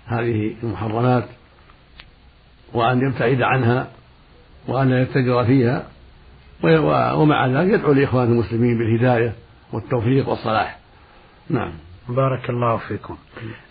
هذه 0.05 0.55
المحرمات 0.63 1.25
وأن 2.73 3.01
يبتعد 3.07 3.41
عنها 3.41 3.87
وأن 4.67 4.89
لا 4.89 5.01
يتجر 5.01 5.45
فيها 5.45 5.87
ومع 7.15 7.47
ذلك 7.47 7.73
يدعو 7.73 7.93
لإخوان 7.93 8.31
المسلمين 8.31 8.77
بالهداية 8.77 9.33
والتوفيق 9.73 10.29
والصلاح. 10.29 10.79
نعم. 11.49 11.71
بارك 12.09 12.49
الله 12.49 12.77
فيكم. 12.77 13.17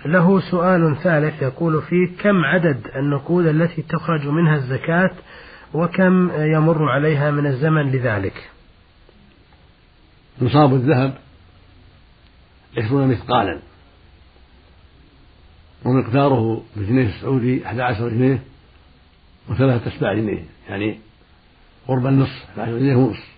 له 0.04 0.40
سؤال 0.40 0.97
ثالث 1.02 1.42
يقول 1.42 1.83
فيه 1.83 2.16
كم 2.23 2.45
عدد 2.45 2.87
النقود 2.97 3.47
التي 3.47 3.83
تخرج 3.83 4.26
منها 4.26 4.56
الزكاة 4.56 5.11
وكم 5.75 6.31
يمر 6.35 6.91
عليها 6.91 7.31
من 7.31 7.47
الزمن 7.47 7.91
لذلك؟ 7.93 8.51
نصاب 10.43 10.75
الذهب 10.75 11.19
عشرون 12.79 13.09
مثقالا. 13.09 13.61
ومقداره 15.85 16.65
بالجنيه 16.77 17.07
السعودي 17.07 17.67
11 17.67 18.09
جنيه 18.09 18.43
وثلاثة 19.49 19.97
أسباع 19.97 20.15
جنيه. 20.15 20.45
يعني 20.69 20.99
قرب 21.89 22.07
النصف 22.07 22.45
11 22.51 22.79
جنيه 22.79 22.97
ونصف 22.97 23.29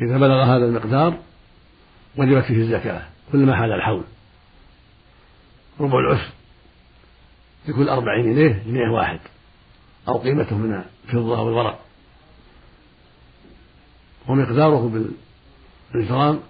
إذا 0.00 0.18
بلغ 0.18 0.42
هذا 0.42 0.64
المقدار 0.64 1.18
وجبت 2.16 2.44
فيه 2.44 2.56
الزكاة 2.56 3.02
كلما 3.32 3.56
حال 3.56 3.72
الحول. 3.72 4.04
ربع 5.80 5.98
العشر 5.98 6.30
لكل 7.68 7.88
أربعين 7.88 8.34
جنيه 8.34 8.62
جنيه 8.66 8.90
واحد. 8.92 9.20
أو 10.08 10.18
قيمته 10.18 10.56
من 10.56 10.82
الفضة 11.14 11.40
والورق 11.40 11.80
ومقداره 14.28 15.08
بالجرام 15.94 16.40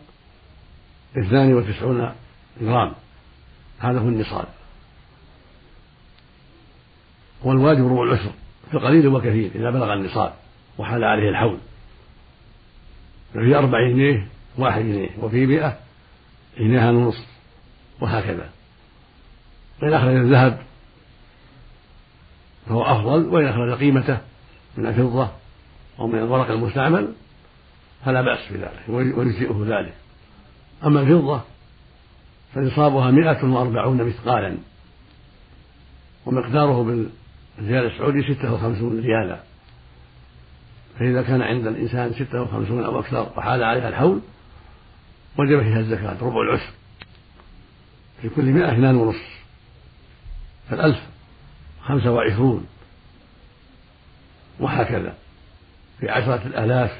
اثنان 1.19 1.55
وتسعون 1.55 2.13
جرام. 2.61 2.93
هذا 3.79 3.99
هو 3.99 4.09
النصاب. 4.09 4.49
والواجب 7.43 7.87
ربع 7.87 8.03
العشر 8.03 8.33
في 8.71 8.77
القليل 8.77 9.09
وكثير 9.09 9.51
إذا 9.55 9.71
بلغ 9.71 9.93
النصاب 9.93 10.35
وحال 10.79 11.05
عليه 11.05 11.29
الحول. 11.29 11.59
ففي 13.35 13.57
أربع 13.57 13.89
جنيه 13.89 14.29
واحد 14.59 14.81
جنيه 14.81 15.09
وفي 15.19 15.47
مئة 15.47 15.79
جنيها 16.59 16.91
ونصف 16.91 17.27
وهكذا. 18.01 18.51
وإن 19.83 19.93
أخرج 19.93 20.15
الذهب 20.15 20.63
فهو 22.67 22.83
أفضل 22.83 23.25
وإن 23.29 23.47
أخرج 23.47 23.79
قيمته 23.79 24.30
من 24.77 24.87
الفضة 24.87 25.31
أو 25.99 26.07
من 26.07 26.19
الورق 26.19 26.51
المستعمل 26.51 27.13
فلا 28.05 28.23
بأس 28.23 28.53
بذلك 28.53 28.83
ويجزئه 28.89 29.65
ذلك. 29.67 29.95
أما 30.85 31.01
الفضة 31.01 31.41
فنصابها 32.55 33.11
مئة 33.11 33.45
وأربعون 33.45 34.03
مثقالا 34.03 34.57
ومقداره 36.27 36.83
بالريال 36.83 37.87
السعودي 37.93 38.35
ستة 38.35 38.55
وخمسون 38.55 39.01
ريالا. 39.01 39.41
فإذا 40.99 41.23
كان 41.23 41.43
عند 41.43 41.67
الإنسان 41.67 42.13
ستة 42.13 42.43
وخمسون 42.43 42.85
أو 42.85 43.01
أكثر 43.01 43.33
وحال 43.37 43.63
عليها 43.63 43.89
الحول 43.89 44.21
وجب 45.39 45.63
فيها 45.63 45.79
الزكاة 45.81 46.17
ربع 46.23 46.41
العشر 46.43 46.73
في 48.23 48.29
كل 48.29 48.45
مئة 48.45 48.73
اثنان 48.73 48.97
ونصف. 48.97 49.41
فالألف 50.71 50.99
خمسة 51.83 52.13
وعشرون. 52.13 52.67
وهكذا. 54.61 55.15
في 56.01 56.11
عشرة 56.11 56.47
الآلاف 56.47 56.91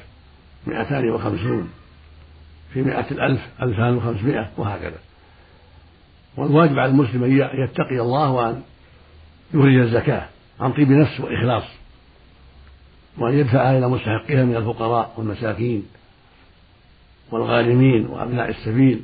مئتان 0.67 1.09
وخمسون. 1.09 1.69
في 2.73 2.81
مئة 2.81 3.11
الألف 3.11 3.41
ألفان 3.61 3.97
وخمسمائة 3.97 4.51
وهكذا. 4.57 4.97
والواجب 6.37 6.79
على 6.79 6.91
المسلم 6.91 7.23
أن 7.23 7.31
يتقي 7.63 7.99
الله 7.99 8.31
وأن 8.31 8.61
يخرج 9.53 9.75
الزكاة 9.75 10.27
عن 10.59 10.73
طيب 10.73 10.91
نفس 10.91 11.19
وإخلاص. 11.19 11.63
وأن 13.17 13.33
يدفعها 13.33 13.77
إلى 13.77 13.87
مستحقها 13.87 14.43
من 14.45 14.55
الفقراء 14.55 15.13
والمساكين 15.17 15.85
والغارمين 17.31 18.05
وأبناء 18.05 18.49
السبيل. 18.49 19.01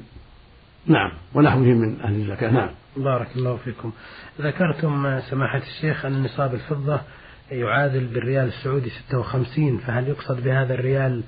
نعم. 0.85 1.11
ونحوهم 1.33 1.77
من 1.77 2.01
أهل 2.01 2.15
الزكاة. 2.15 2.51
نعم. 2.51 2.69
بارك 2.97 3.27
الله 3.35 3.57
فيكم. 3.57 3.91
ذكرتم 4.41 5.19
سماحة 5.19 5.61
الشيخ 5.61 6.05
أن 6.05 6.23
نصاب 6.23 6.53
الفضة 6.53 7.01
يعادل 7.51 8.05
بالريال 8.05 8.47
السعودي 8.47 8.89
56 8.89 9.77
فهل 9.77 10.07
يقصد 10.07 10.43
بهذا 10.43 10.73
الريال 10.73 11.23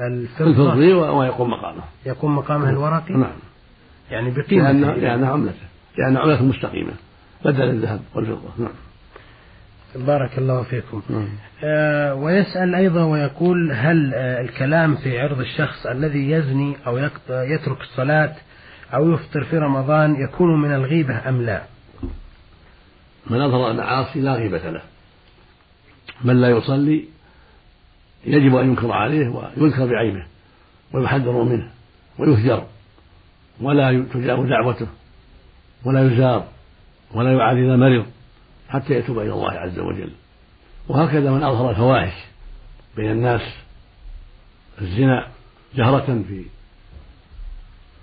الفضي 0.00 0.92
ويقوم 0.92 1.50
مقامه. 1.50 1.82
يقوم 2.06 2.36
مقامه 2.36 2.68
الورقي؟ 2.70 3.14
نعم. 3.14 3.32
يعني 4.10 4.30
بقيمة 4.30 4.72
لأن 4.72 5.00
لأن 5.00 5.24
عملته. 5.24 5.66
لأن 5.98 6.16
عملته 6.16 6.44
مستقيمة. 6.44 6.92
بدل 7.44 7.62
الذهب 7.62 8.00
والفضة. 8.14 8.48
نعم. 8.58 8.72
بارك 10.06 10.38
الله 10.38 10.62
فيكم. 10.62 11.02
نعم. 11.10 11.28
آه 11.64 12.14
ويسأل 12.14 12.74
أيضا 12.74 13.04
ويقول 13.04 13.72
هل 13.72 14.14
آه 14.14 14.40
الكلام 14.40 14.96
في 14.96 15.20
عرض 15.20 15.40
الشخص 15.40 15.86
الذي 15.86 16.30
يزني 16.30 16.76
أو 16.86 16.98
يترك 17.30 17.80
الصلاة 17.80 18.34
أو 18.94 19.10
يفطر 19.12 19.44
في 19.44 19.58
رمضان 19.58 20.16
يكون 20.28 20.62
من 20.62 20.74
الغيبة 20.74 21.28
أم 21.28 21.42
لا؟ 21.42 21.62
من 23.30 23.40
أظهر 23.40 23.70
المعاصي 23.70 24.20
لا 24.20 24.34
غيبة 24.34 24.70
له. 24.70 24.82
من 26.24 26.40
لا 26.40 26.48
يصلي 26.48 27.04
يجب 28.24 28.56
أن 28.56 28.68
ينكر 28.68 28.92
عليه 28.92 29.28
ويذكر 29.28 29.86
بعيبه 29.86 30.26
ويحذر 30.92 31.42
منه 31.42 31.70
ويهجر 32.18 32.66
ولا 33.60 34.06
تجاب 34.14 34.48
دعوته 34.48 34.86
ولا 35.84 36.12
يزار 36.12 36.48
ولا 37.14 37.32
يعاد 37.32 37.56
إذا 37.56 37.76
مرض 37.76 38.06
حتى 38.68 38.94
يتوب 38.94 39.18
إلى 39.18 39.32
الله 39.32 39.52
عز 39.52 39.78
وجل. 39.78 40.12
وهكذا 40.88 41.30
من 41.30 41.42
أظهر 41.42 41.70
الفواحش 41.70 42.24
بين 42.96 43.10
الناس 43.10 43.40
الزنا 44.80 45.28
جهرة 45.74 46.22
في 46.28 46.44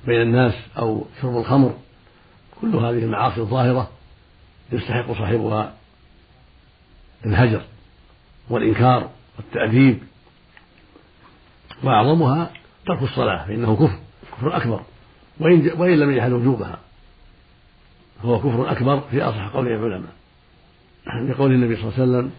بين 0.05 0.21
الناس 0.21 0.53
أو 0.77 1.05
شرب 1.21 1.37
الخمر 1.37 1.77
كل 2.61 2.75
هذه 2.75 3.03
المعاصي 3.03 3.41
الظاهرة 3.41 3.89
يستحق 4.71 5.11
صاحبها 5.11 5.73
الهجر. 7.25 7.61
والإنكار 8.49 9.09
والتأديب. 9.37 9.99
وأعظمها 11.83 12.51
ترك 12.85 13.01
الصلاة 13.01 13.47
فإنه 13.47 13.75
كفر 13.75 13.99
كفر 14.37 14.57
أكبر. 14.57 14.81
وإن, 15.39 15.71
وإن 15.77 15.99
لم 15.99 16.11
يجحد 16.11 16.31
وجوبها 16.31 16.79
فهو 18.23 18.39
كفر 18.39 18.71
أكبر 18.71 18.99
في 19.11 19.21
أصح 19.21 19.47
قول 19.47 19.67
العلماء. 19.67 20.13
لقول 21.29 21.51
النبي 21.51 21.75
صلى 21.75 21.83
الله 21.83 21.93
عليه 21.93 22.03
وسلم 22.03 22.31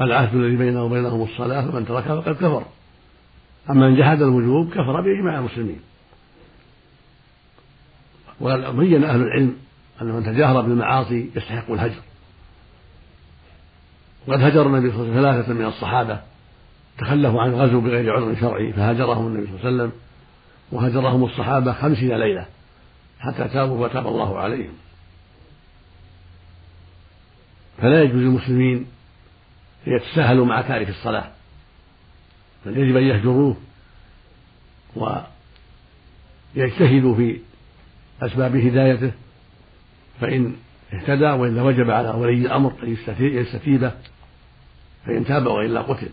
العهد 0.00 0.34
الذي 0.34 0.56
بينه 0.56 0.84
وبينهم 0.84 1.22
الصلاة 1.22 1.70
فمن 1.70 1.86
تركها 1.86 2.20
فقد 2.20 2.34
كفر. 2.34 2.64
أما 3.70 3.88
من 3.88 3.96
جحد 3.96 4.22
الوجوب 4.22 4.70
كفر 4.70 5.00
بإجماع 5.00 5.38
المسلمين. 5.38 5.80
وبين 8.40 9.04
أهل 9.04 9.20
العلم 9.20 9.56
أن 10.02 10.06
من 10.06 10.24
تجاهر 10.24 10.60
بالمعاصي 10.60 11.30
يستحق 11.36 11.70
الهجر. 11.70 12.00
وقد 14.26 14.42
هجر 14.42 14.66
النبي 14.66 14.90
صلى 14.90 15.02
الله 15.02 15.28
عليه 15.28 15.28
وسلم 15.28 15.32
ثلاثة 15.32 15.52
من 15.52 15.66
الصحابة 15.66 16.20
تخلفوا 16.98 17.42
عن 17.42 17.50
الغزو 17.50 17.80
بغير 17.80 18.16
عذر 18.16 18.40
شرعي 18.40 18.72
فهاجرهم 18.72 19.26
النبي 19.26 19.46
صلى 19.46 19.54
الله 19.54 19.66
عليه 19.66 19.76
وسلم 19.76 19.92
وهجرهم 20.72 21.24
الصحابة 21.24 21.72
خمسين 21.72 22.16
ليلة 22.16 22.46
حتى 23.20 23.48
تابوا 23.48 23.84
وتاب 23.84 24.06
الله 24.06 24.38
عليهم. 24.38 24.72
فلا 27.78 28.02
يجوز 28.02 28.22
للمسلمين 28.22 28.86
أن 29.86 29.92
يتساهلوا 29.92 30.46
مع 30.46 30.60
تارك 30.60 30.88
الصلاة 30.88 31.30
بل 32.66 32.78
يجب 32.78 32.96
أن 32.96 33.02
يهجروه 33.02 33.56
ويجتهدوا 36.56 37.14
في 37.14 37.40
أسباب 38.22 38.56
هدايته 38.56 39.12
فإن 40.20 40.56
اهتدى 40.92 41.30
وإلا 41.30 41.62
وجب 41.62 41.90
على 41.90 42.08
ولي 42.08 42.46
الأمر 42.46 42.72
أن 42.82 42.96
يستتيبه 43.20 43.92
فإن 45.06 45.24
تاب 45.24 45.46
وإلا 45.46 45.80
قتل 45.80 46.08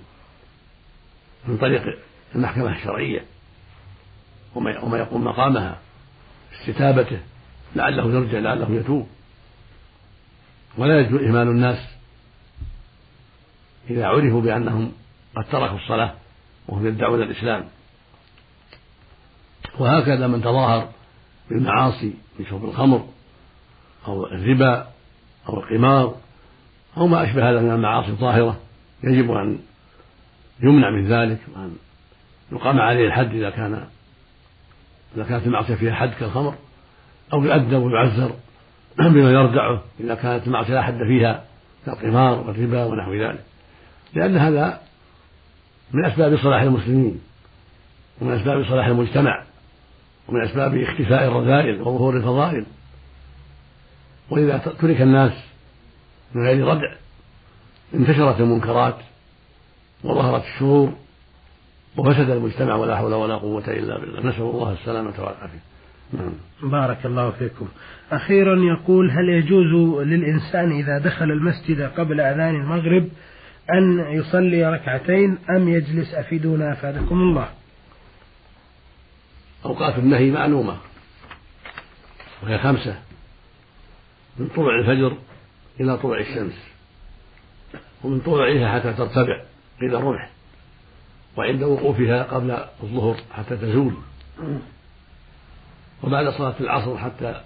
من 1.48 1.58
طريق 1.58 1.84
المحكمة 2.36 2.76
الشرعية. 2.76 3.26
وما 4.56 4.98
يقوم 4.98 5.24
مقامها 5.24 5.80
استتابته 6.54 7.20
لعله 7.76 8.06
يرجع 8.14 8.40
لعله 8.40 8.72
يتوب. 8.72 9.08
ولا 10.78 11.00
يجوز 11.00 11.22
إهمال 11.22 11.48
الناس 11.48 11.78
إذا 13.90 14.08
عرفوا 14.08 14.42
بأنهم 14.42 14.92
قد 15.36 15.46
تركوا 15.52 15.78
الصلاة 15.78 16.14
وهم 16.68 16.88
يدعون 16.88 17.22
الإسلام. 17.22 17.66
وهكذا 19.80 20.28
من 20.28 20.42
تظاهر 20.42 20.90
بالمعاصي 21.50 22.14
من 22.40 22.46
شرب 22.46 22.66
الخمر 22.66 23.08
أو 24.10 24.26
الربا 24.26 24.88
أو 25.50 25.60
القمار 25.60 26.16
أو 26.98 27.08
ما 27.08 27.24
أشبه 27.24 27.50
هذا 27.50 27.62
من 27.62 27.72
المعاصي 27.72 28.10
الظاهرة 28.10 28.60
يجب 29.04 29.32
أن 29.32 29.60
يمنع 30.64 30.90
من 30.90 31.08
ذلك 31.08 31.40
وأن 31.56 31.76
يقام 32.52 32.80
عليه 32.80 33.08
الحد 33.08 33.34
إذا 33.34 33.50
كان 33.50 33.88
إذا 35.16 35.24
كانت 35.24 35.48
المعصية 35.48 35.76
فيها 35.76 35.94
حد 35.94 36.14
كالخمر 36.20 36.54
أو 37.34 37.44
يؤدب 37.44 37.82
ويعذر 37.82 38.32
بما 39.00 39.32
يردعه 39.32 39.82
إذا 40.00 40.16
كانت 40.16 40.48
المعصية 40.48 40.74
لا 40.74 40.82
حد 40.82 40.98
فيها 40.98 41.44
كالقمار 41.86 42.40
والربا 42.48 42.86
ونحو 42.86 43.14
ذلك. 43.14 43.44
لأن 44.14 44.38
هذا 44.38 44.82
من 45.94 46.06
أسباب 46.06 46.38
صلاح 46.38 46.62
المسلمين 46.62 47.22
ومن 48.22 48.34
أسباب 48.34 48.66
صلاح 48.66 48.86
المجتمع 48.86 49.44
ومن 50.28 50.42
أسباب 50.42 50.78
اختفاء 50.78 51.28
الرذائل 51.28 51.82
وظهور 51.82 52.18
الفضائل. 52.18 52.66
وإذا 54.30 54.58
ترك 54.58 55.02
الناس 55.02 55.34
من 56.34 56.46
غير 56.46 56.68
ردع 56.68 56.94
انتشرت 57.94 58.40
المنكرات 58.40 58.96
وظهرت 60.04 60.44
الشرور 60.44 60.94
وفسد 61.98 62.30
المجتمع 62.30 62.76
ولا 62.76 62.98
حول 62.98 63.14
ولا 63.14 63.36
قوة 63.36 63.68
إلا 63.68 64.00
بالله. 64.00 64.20
نسأل 64.20 64.42
الله 64.42 64.72
السلامة 64.72 65.14
والعافية. 65.18 65.60
نعم. 66.14 66.32
بارك 66.64 67.06
الله 67.06 67.32
فيكم. 67.32 67.68
أخيرا 68.12 68.56
يقول 68.56 69.12
هل 69.12 69.30
يجوز 69.30 70.02
للإنسان 70.08 70.72
إذا 70.72 70.98
دخل 70.98 71.32
المسجد 71.32 71.82
قبل 71.82 72.22
أذان 72.22 72.56
المغرب 72.56 73.10
أن 73.74 74.00
يصلي 74.00 74.74
ركعتين 74.74 75.38
أم 75.50 75.70
يجلس 75.70 76.14
أفيدونا 76.14 76.74
أفادكم 76.74 77.16
الله؟ 77.16 77.50
أوقات 79.66 79.98
النهي 79.98 80.32
معلومة 80.32 80.78
وهي 82.44 82.58
خمسة. 82.58 83.09
من 84.40 84.48
طلوع 84.56 84.80
الفجر 84.80 85.18
إلى 85.80 85.98
طلوع 85.98 86.20
الشمس 86.20 86.54
ومن 88.04 88.20
طلوعها 88.20 88.80
حتى 88.80 88.94
ترتفع 88.94 89.42
إلى 89.82 89.98
الرمح 89.98 90.30
وعند 91.38 91.64
وقوفها 91.64 92.24
قبل 92.24 92.52
الظهر 92.84 93.18
حتى 93.32 93.58
تزول. 93.58 93.94
وبعد 96.04 96.30
صلاة 96.30 96.56
العصر 96.60 96.98
حتى 96.98 97.42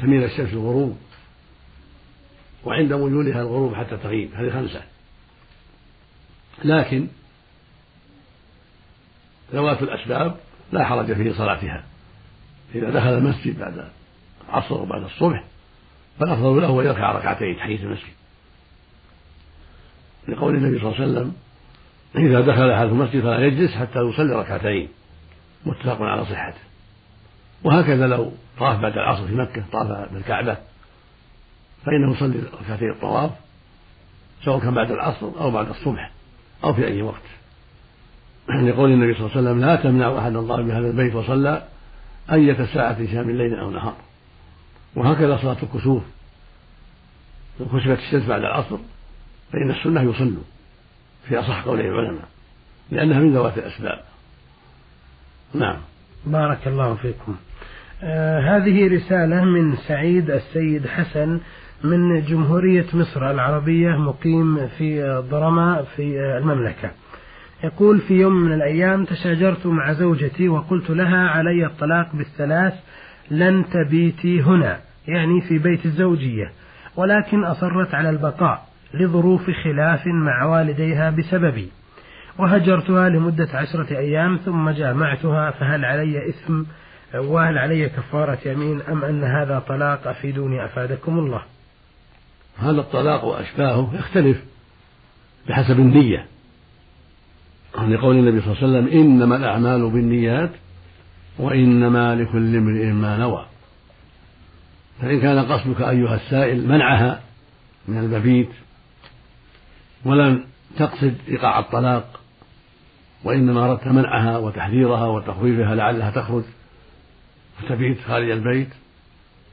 تميل 0.00 0.24
الشمس 0.24 0.52
الغروب 0.52 0.98
وعند 2.64 2.92
ميولها 2.92 3.42
الغروب 3.42 3.74
حتى 3.74 3.96
تغيب. 3.96 4.34
هذه 4.34 4.50
خمسة. 4.50 4.82
لكن 6.64 7.08
ذوات 9.52 9.82
الأسباب 9.82 10.36
لا 10.72 10.84
حرج 10.84 11.12
في 11.12 11.32
صلاتها. 11.32 11.84
إذا 12.74 12.90
دخل 12.90 13.08
المسجد 13.08 13.58
بعد 13.58 13.90
العصر 14.48 14.74
وبعد 14.74 15.02
الصبح 15.02 15.44
فالأفضل 16.20 16.62
له 16.62 16.80
أن 16.80 16.86
يركع 16.86 17.12
ركعتين 17.12 17.56
تحية 17.56 17.82
المسجد. 17.82 18.12
لقول 20.28 20.54
النبي 20.54 20.78
صلى 20.78 20.88
الله 20.88 21.00
عليه 21.00 21.12
وسلم 21.12 21.32
إذا 22.16 22.40
دخل 22.40 22.70
أحد 22.70 22.86
المسجد 22.86 23.20
فلا 23.20 23.46
يجلس 23.46 23.74
حتى 23.74 23.98
يصلي 23.98 24.34
ركعتين 24.34 24.88
متفق 25.66 26.02
على 26.02 26.24
صحته. 26.24 26.60
وهكذا 27.64 28.06
لو 28.06 28.32
طاف 28.58 28.80
بعد 28.80 28.92
العصر 28.92 29.26
في 29.26 29.34
مكة 29.34 29.64
طاف 29.72 30.12
بالكعبة 30.12 30.56
فإنه 31.86 32.12
يصلي 32.12 32.38
ركعتي 32.64 32.90
الطواف 32.90 33.30
سواء 34.44 34.60
كان 34.60 34.74
بعد 34.74 34.90
العصر 34.90 35.26
أو 35.40 35.50
بعد 35.50 35.68
الصبح 35.68 36.10
أو 36.64 36.74
في 36.74 36.86
أي 36.86 37.02
وقت. 37.02 37.22
لقول 38.48 38.90
النبي 38.90 39.14
صلى 39.14 39.26
الله 39.26 39.36
عليه 39.36 39.48
وسلم 39.48 39.60
لا 39.60 39.76
تمنع 39.76 40.18
أحد 40.18 40.36
الله 40.36 40.62
بهذا 40.62 40.90
البيت 40.90 41.14
وصلى 41.14 41.62
أية 42.32 42.66
ساعة 42.74 43.06
شاء 43.12 43.24
من 43.24 43.38
ليل 43.38 43.54
أو 43.54 43.70
نهار. 43.70 44.09
وهكذا 44.96 45.36
صلاة 45.36 45.56
الكسوف. 45.62 46.02
لو 47.60 47.66
كسفت 47.66 47.98
الشمس 47.98 48.26
بعد 48.26 48.40
العصر 48.40 48.76
فإن 49.52 49.70
السنة 49.70 50.02
يصلوا 50.02 50.42
في 51.28 51.38
أصح 51.38 51.64
قولي 51.64 51.88
العلماء 51.88 52.28
لأنها 52.90 53.18
من 53.18 53.32
ذوات 53.34 53.58
الأسباب. 53.58 54.00
نعم. 55.54 55.76
بارك 56.26 56.68
الله 56.68 56.94
فيكم. 56.94 57.36
آه 58.02 58.40
هذه 58.40 58.94
رسالة 58.96 59.44
من 59.44 59.76
سعيد 59.76 60.30
السيد 60.30 60.86
حسن 60.86 61.40
من 61.84 62.22
جمهورية 62.24 62.86
مصر 62.94 63.30
العربية 63.30 63.90
مقيم 63.90 64.68
في 64.68 65.02
ضرما 65.30 65.84
في 65.96 66.20
المملكة. 66.38 66.90
يقول 67.64 68.00
في 68.00 68.14
يوم 68.14 68.32
من 68.32 68.52
الأيام 68.52 69.04
تشاجرت 69.04 69.66
مع 69.66 69.92
زوجتي 69.92 70.48
وقلت 70.48 70.90
لها 70.90 71.28
علي 71.28 71.66
الطلاق 71.66 72.16
بالثلاث 72.16 72.74
لن 73.30 73.64
تبيتي 73.72 74.42
هنا 74.42 74.80
يعني 75.08 75.40
في 75.40 75.58
بيت 75.58 75.86
الزوجية 75.86 76.52
ولكن 76.96 77.44
أصرت 77.44 77.94
على 77.94 78.10
البقاء 78.10 78.66
لظروف 78.94 79.50
خلاف 79.50 80.06
مع 80.06 80.44
والديها 80.44 81.10
بسببي. 81.10 81.68
وهجرتها 82.38 83.08
لمدة 83.08 83.48
عشرة 83.54 83.98
أيام 83.98 84.36
ثم 84.44 84.70
جامعتها 84.70 85.50
فهل 85.50 85.84
علي 85.84 86.28
إثم؟ 86.28 86.62
وهل 87.14 87.58
علي 87.58 87.88
كفارة 87.88 88.38
يمين؟ 88.46 88.80
أم 88.80 89.04
أن 89.04 89.24
هذا 89.24 89.58
طلاق 89.68 90.06
أفيدوني 90.06 90.64
أفادكم 90.64 91.18
الله؟ 91.18 91.42
هذا 92.58 92.80
الطلاق 92.80 93.24
وأشباهه 93.24 93.94
يختلف 93.94 94.44
بحسب 95.48 95.80
النية. 95.80 96.26
لقول 97.78 98.16
النبي 98.16 98.40
صلى 98.40 98.52
الله 98.52 98.78
عليه 98.78 98.88
وسلم 98.88 99.00
إنما 99.00 99.36
الأعمال 99.36 99.90
بالنيات 99.90 100.50
وإنما 101.40 102.14
لكل 102.14 102.56
امرئ 102.56 102.86
ما 102.86 103.16
نوى. 103.16 103.46
فإن 105.02 105.20
كان 105.20 105.52
قصدك 105.52 105.80
أيها 105.80 106.14
السائل 106.14 106.68
منعها 106.68 107.20
من 107.88 107.98
المبيت 107.98 108.50
ولم 110.04 110.44
تقصد 110.76 111.14
إيقاع 111.28 111.58
الطلاق 111.58 112.20
وإنما 113.24 113.64
أردت 113.64 113.86
منعها 113.86 114.38
وتحذيرها 114.38 115.06
وتخويفها 115.06 115.74
لعلها 115.74 116.10
تخرج 116.10 116.44
وتبيت 117.62 118.00
خارج 118.00 118.30
البيت 118.30 118.68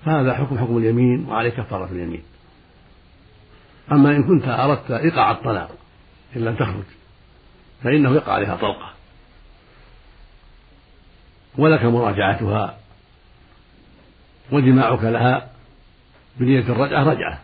فهذا 0.05 0.33
حكم 0.33 0.57
حكم 0.57 0.77
اليمين 0.77 1.25
وعليه 1.29 1.49
كفارة 1.49 1.91
اليمين. 1.91 2.23
أما 3.91 4.09
إن 4.15 4.23
كنت 4.23 4.47
أردت 4.47 4.91
إيقاع 4.91 5.31
الطلاق 5.31 5.69
إن 6.35 6.45
لم 6.45 6.55
تخرج 6.55 6.83
فإنه 7.83 8.15
يقع 8.15 8.33
عليها 8.33 8.55
طلقة. 8.55 8.96
ولك 11.57 11.83
مراجعتها 11.83 12.77
وجماعك 14.51 15.03
لها 15.03 15.49
بنية 16.39 16.59
الرجعة 16.59 17.03
رجعة. 17.03 17.39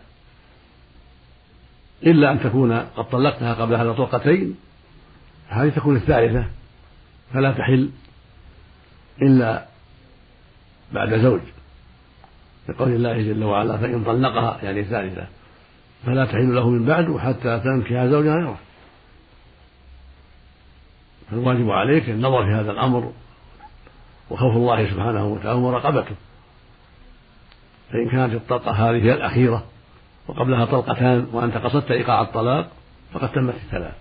إلا 2.06 2.32
أن 2.32 2.40
تكون 2.40 2.72
قد 2.72 3.04
طلقتها 3.04 3.54
قبل 3.54 3.74
هذا 3.74 3.92
طلقتين 3.92 4.56
هذه 5.48 5.68
تكون 5.68 5.96
الثالثة 5.96 6.46
فلا 7.32 7.52
تحل 7.52 7.90
إلا 9.22 9.66
بعد 10.92 11.18
زوج. 11.18 11.40
لقول 12.68 12.88
الله 12.88 13.22
جل 13.22 13.44
وعلا 13.44 13.76
فإن 13.76 14.04
طلقها 14.04 14.58
يعني 14.62 14.80
الثالثة 14.80 15.26
فلا 16.06 16.24
تحل 16.24 16.54
له 16.54 16.68
من 16.68 16.84
بعد 16.84 17.16
حتى 17.16 17.60
تنكح 17.60 18.04
زوجها 18.04 18.34
غيره. 18.34 18.58
فالواجب 21.30 21.70
عليك 21.70 22.08
النظر 22.08 22.44
في 22.44 22.50
هذا 22.50 22.70
الأمر 22.70 23.12
وخوف 24.30 24.56
الله 24.56 24.90
سبحانه 24.90 25.26
وتعالى 25.26 25.58
ومراقبته. 25.58 26.14
فإن 27.92 28.08
كانت 28.08 28.34
الطلقة 28.34 28.70
هذه 28.70 29.04
هي 29.04 29.14
الأخيرة 29.14 29.64
وقبلها 30.28 30.64
طلقتان 30.64 31.26
وأنت 31.32 31.56
قصدت 31.56 31.90
إيقاع 31.90 32.22
الطلاق 32.22 32.70
فقد 33.12 33.32
تمت 33.32 33.54
الثلاث. 33.54 33.94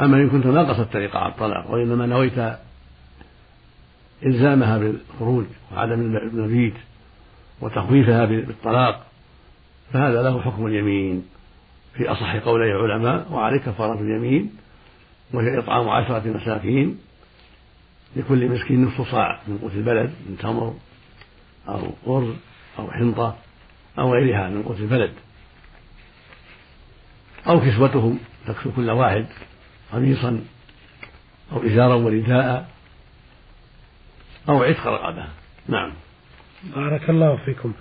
أما 0.00 0.16
إن 0.16 0.30
كنت 0.30 0.46
ما 0.46 0.62
قصدت 0.62 0.96
إيقاع 0.96 1.28
الطلاق 1.28 1.70
وإنما 1.70 2.06
نويت 2.06 2.56
إلزامها 4.26 4.78
بالخروج 4.78 5.44
وعدم 5.72 6.00
المبيت 6.16 6.74
وتخويفها 7.60 8.24
بالطلاق 8.24 9.06
فهذا 9.92 10.22
له 10.22 10.40
حكم 10.40 10.66
اليمين. 10.66 11.26
في 11.94 12.08
أصح 12.08 12.36
قولي 12.36 12.64
العلماء 12.64 13.32
وعليه 13.32 13.58
كفارة 13.58 14.00
اليمين 14.00 14.50
وهي 15.34 15.58
إطعام 15.58 15.88
عشرة 15.88 16.22
مساكين. 16.26 16.98
لكل 18.16 18.48
مسكين 18.48 18.84
نصف 18.84 19.10
صاع 19.10 19.40
من 19.48 19.58
قوت 19.58 19.72
البلد 19.74 20.14
من 20.28 20.36
تمر 20.38 20.74
أو 21.68 21.92
أرز 22.06 22.34
أو 22.78 22.90
حنطة 22.90 23.36
أو 23.98 24.14
غيرها 24.14 24.48
من 24.48 24.62
قوت 24.62 24.80
البلد. 24.80 25.12
أو 27.46 27.60
كسوتهم 27.60 28.18
تكسو 28.46 28.72
كل 28.72 28.90
واحد 28.90 29.26
قميصا 29.92 30.44
أو 31.52 31.66
إزارا 31.66 31.94
ورداء 31.94 32.68
أو 34.48 34.62
عتق 34.62 34.86
رقبة. 34.86 35.24
نعم. 35.68 35.92
بارك 36.74 37.10
الله 37.10 37.36
فيكم. 37.36 37.72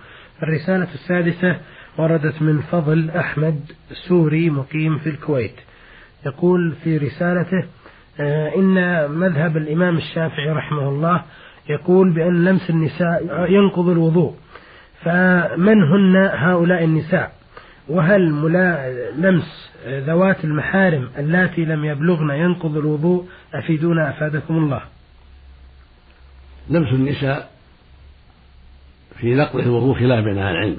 الرسالة 0.44 0.94
السادسة 0.94 1.62
وردت 1.98 2.42
من 2.42 2.62
فضل 2.62 3.10
أحمد 3.10 3.72
سوري 4.08 4.50
مقيم 4.50 5.00
في 5.00 5.10
الكويت. 5.10 5.56
يقول 6.26 6.76
في 6.84 6.98
رسالته 6.98 7.68
إن 8.20 9.12
مذهب 9.12 9.58
الإمام 9.58 9.98
الشافعي 9.98 10.50
رحمه 10.50 10.90
الله 10.90 11.24
يقول 11.70 12.14
بأن 12.14 12.46
لمس 12.46 12.70
النساء 12.70 13.46
ينقض 13.50 13.90
الوضوء 13.90 14.36
فمن 15.02 15.84
هن 15.84 16.16
هؤلاء 16.34 16.84
النساء؟ 16.84 17.32
وهل 17.90 18.22
لمس 19.18 19.72
ذوات 19.86 20.46
المحارم 20.46 21.10
اللاتي 21.18 21.66
لم 21.66 21.86
يبلغن 21.86 22.30
ينقض 22.30 22.78
الوضوء 22.78 23.28
أفيدونا 23.54 24.10
أفادكم 24.10 24.58
الله؟ 24.58 24.82
لمس 26.70 26.94
النساء 26.94 27.52
في 29.20 29.36
نقض 29.36 29.60
الوضوء 29.60 30.00
خلاف 30.00 30.24
بين 30.24 30.38
أهل 30.38 30.52
العلم. 30.52 30.78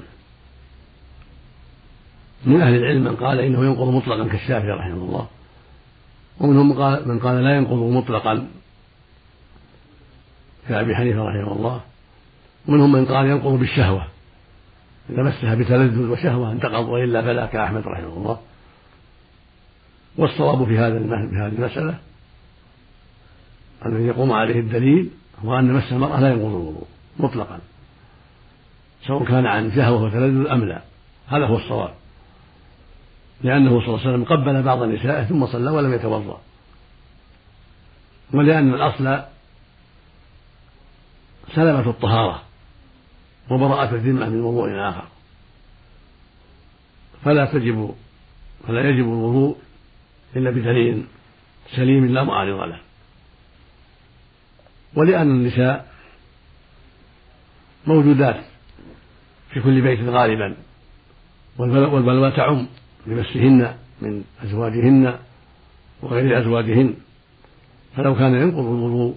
من 2.45 2.61
أهل 2.61 2.75
العلم 2.75 3.03
من 3.03 3.15
قال 3.15 3.39
إنه 3.39 3.65
ينقض 3.65 3.87
مطلقا 3.87 4.27
كالشافعي 4.27 4.71
رحمه 4.71 4.93
الله. 4.93 5.27
ومنهم 6.39 6.69
من 7.07 7.19
قال, 7.19 7.43
لا 7.43 7.55
ينقض 7.55 7.77
مطلقا. 7.77 8.47
كأبي 10.69 10.95
حنيفة 10.95 11.23
رحمه 11.23 11.51
الله. 11.51 11.81
ومنهم 12.67 12.91
من 12.91 13.05
قال 13.05 13.25
ينقض 13.25 13.59
بالشهوة. 13.59 14.07
إذا 15.09 15.23
مسها 15.23 15.55
بتلذذ 15.55 16.09
وشهوة 16.09 16.51
انتقض 16.51 16.87
وإلا 16.87 17.21
فلا 17.21 17.45
كأحمد 17.45 17.87
رحمه 17.87 18.17
الله. 18.17 18.39
والصواب 20.17 20.65
في 20.65 20.77
هذا 20.77 20.99
في 20.99 21.35
هذه 21.35 21.47
المسألة 21.47 21.97
الذي 23.85 24.03
يقوم 24.03 24.31
عليه 24.31 24.59
الدليل 24.59 25.09
هو 25.45 25.59
أن 25.59 25.73
مس 25.73 25.91
المرأة 25.91 26.19
لا 26.19 26.29
ينقض 26.29 26.45
الوضوء 26.45 26.87
مطلقا 27.19 27.59
سواء 29.07 29.23
كان 29.23 29.45
عن 29.45 29.71
شهوة 29.71 30.03
وتلذذ 30.03 30.47
أم 30.47 30.63
لا. 30.63 30.81
هذا 31.27 31.45
هو 31.45 31.55
الصواب. 31.55 31.93
لأنه 33.43 33.69
صلى 33.69 33.87
الله 33.87 33.99
عليه 33.99 34.09
وسلم 34.09 34.23
قبل 34.23 34.63
بعض 34.63 34.81
النساء 34.81 35.23
ثم 35.23 35.45
صلى 35.45 35.69
ولم 35.71 35.93
يتوضأ. 35.93 36.41
ولأن 38.33 38.73
الأصل 38.73 39.23
سلامة 41.55 41.89
الطهارة 41.89 42.41
وبراءة 43.51 43.95
الذمة 43.95 44.29
من 44.29 44.41
وضوء 44.41 44.89
آخر. 44.89 45.07
فلا 47.25 47.45
تجب 47.45 47.95
فلا 48.67 48.89
يجب 48.89 49.05
الوضوء 49.05 49.57
إلا 50.35 50.49
بدليل 50.49 51.05
سليم 51.75 52.05
لا 52.05 52.23
معارض 52.23 52.69
له. 52.69 52.79
ولأن 54.95 55.31
النساء 55.31 55.93
موجودات 57.87 58.43
في 59.49 59.61
كل 59.61 59.81
بيت 59.81 59.99
غالبا 59.99 60.55
والبلوى 61.57 62.31
تعم. 62.31 62.67
بمسهن 63.05 63.73
من 64.01 64.23
أزواجهن 64.43 65.15
وغير 66.01 66.39
أزواجهن. 66.39 66.93
فلو 67.95 68.15
كان 68.15 68.35
ينقض 68.35 68.65
الوضوء 68.65 69.15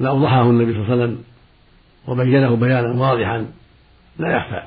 لأوضحه 0.00 0.50
النبي 0.50 0.72
صلى 0.72 0.82
الله 0.82 0.92
عليه 0.92 1.04
وسلم 1.04 1.24
وبينه 2.06 2.56
بيانا 2.56 3.00
واضحا 3.00 3.46
لا 4.18 4.36
يخفى. 4.36 4.62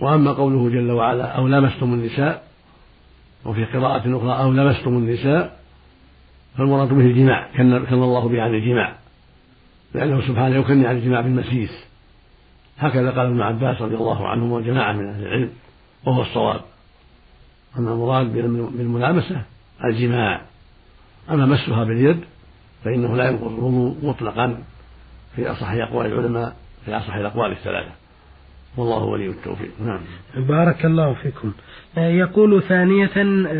وأما 0.00 0.32
قوله 0.32 0.70
جل 0.70 0.90
وعلا 0.90 1.24
أو 1.24 1.48
لمستم 1.48 1.94
النساء 1.94 2.44
وفي 3.44 3.64
قراءة 3.64 4.18
أخرى 4.18 4.42
أو 4.42 4.52
لمستم 4.52 4.90
النساء 4.90 5.60
فالمراد 6.58 6.88
به 6.88 7.06
الجماع 7.06 7.48
كان 7.56 7.72
الله 7.92 8.28
به 8.28 8.42
عن 8.42 8.54
الجماع. 8.54 8.96
لأنه 9.94 10.20
سبحانه 10.28 10.56
يكني 10.56 10.86
عن 10.86 10.96
الجماع 10.96 11.20
بالمسيس. 11.20 11.91
هكذا 12.82 13.10
قال 13.10 13.26
ابن 13.26 13.40
عباس 13.40 13.82
رضي 13.82 13.94
الله 13.94 14.28
عنه 14.28 14.54
وجماعة 14.54 14.92
من 14.92 15.08
أهل 15.08 15.22
العلم 15.22 15.50
وهو 16.04 16.22
الصواب. 16.22 16.60
أن 17.78 17.88
المراد 17.88 18.32
بالملامسة 18.76 19.42
الجماع. 19.84 20.40
أما 21.30 21.46
مسها 21.46 21.84
باليد 21.84 22.20
فإنه 22.84 23.16
لا 23.16 23.28
ينقض 23.28 23.52
الوضوء 23.52 23.96
مطلقا 24.02 24.58
في 25.36 25.50
أصح 25.50 25.70
أقوال 25.70 26.06
العلماء 26.06 26.56
في 26.84 26.96
أصح 26.96 27.14
الأقوال 27.14 27.52
الثلاثة. 27.52 27.90
والله 28.76 29.04
ولي 29.04 29.26
التوفيق. 29.26 29.70
نعم. 29.80 30.00
بارك 30.36 30.84
الله 30.84 31.14
فيكم. 31.14 31.52
يقول 31.96 32.62
ثانية 32.62 33.10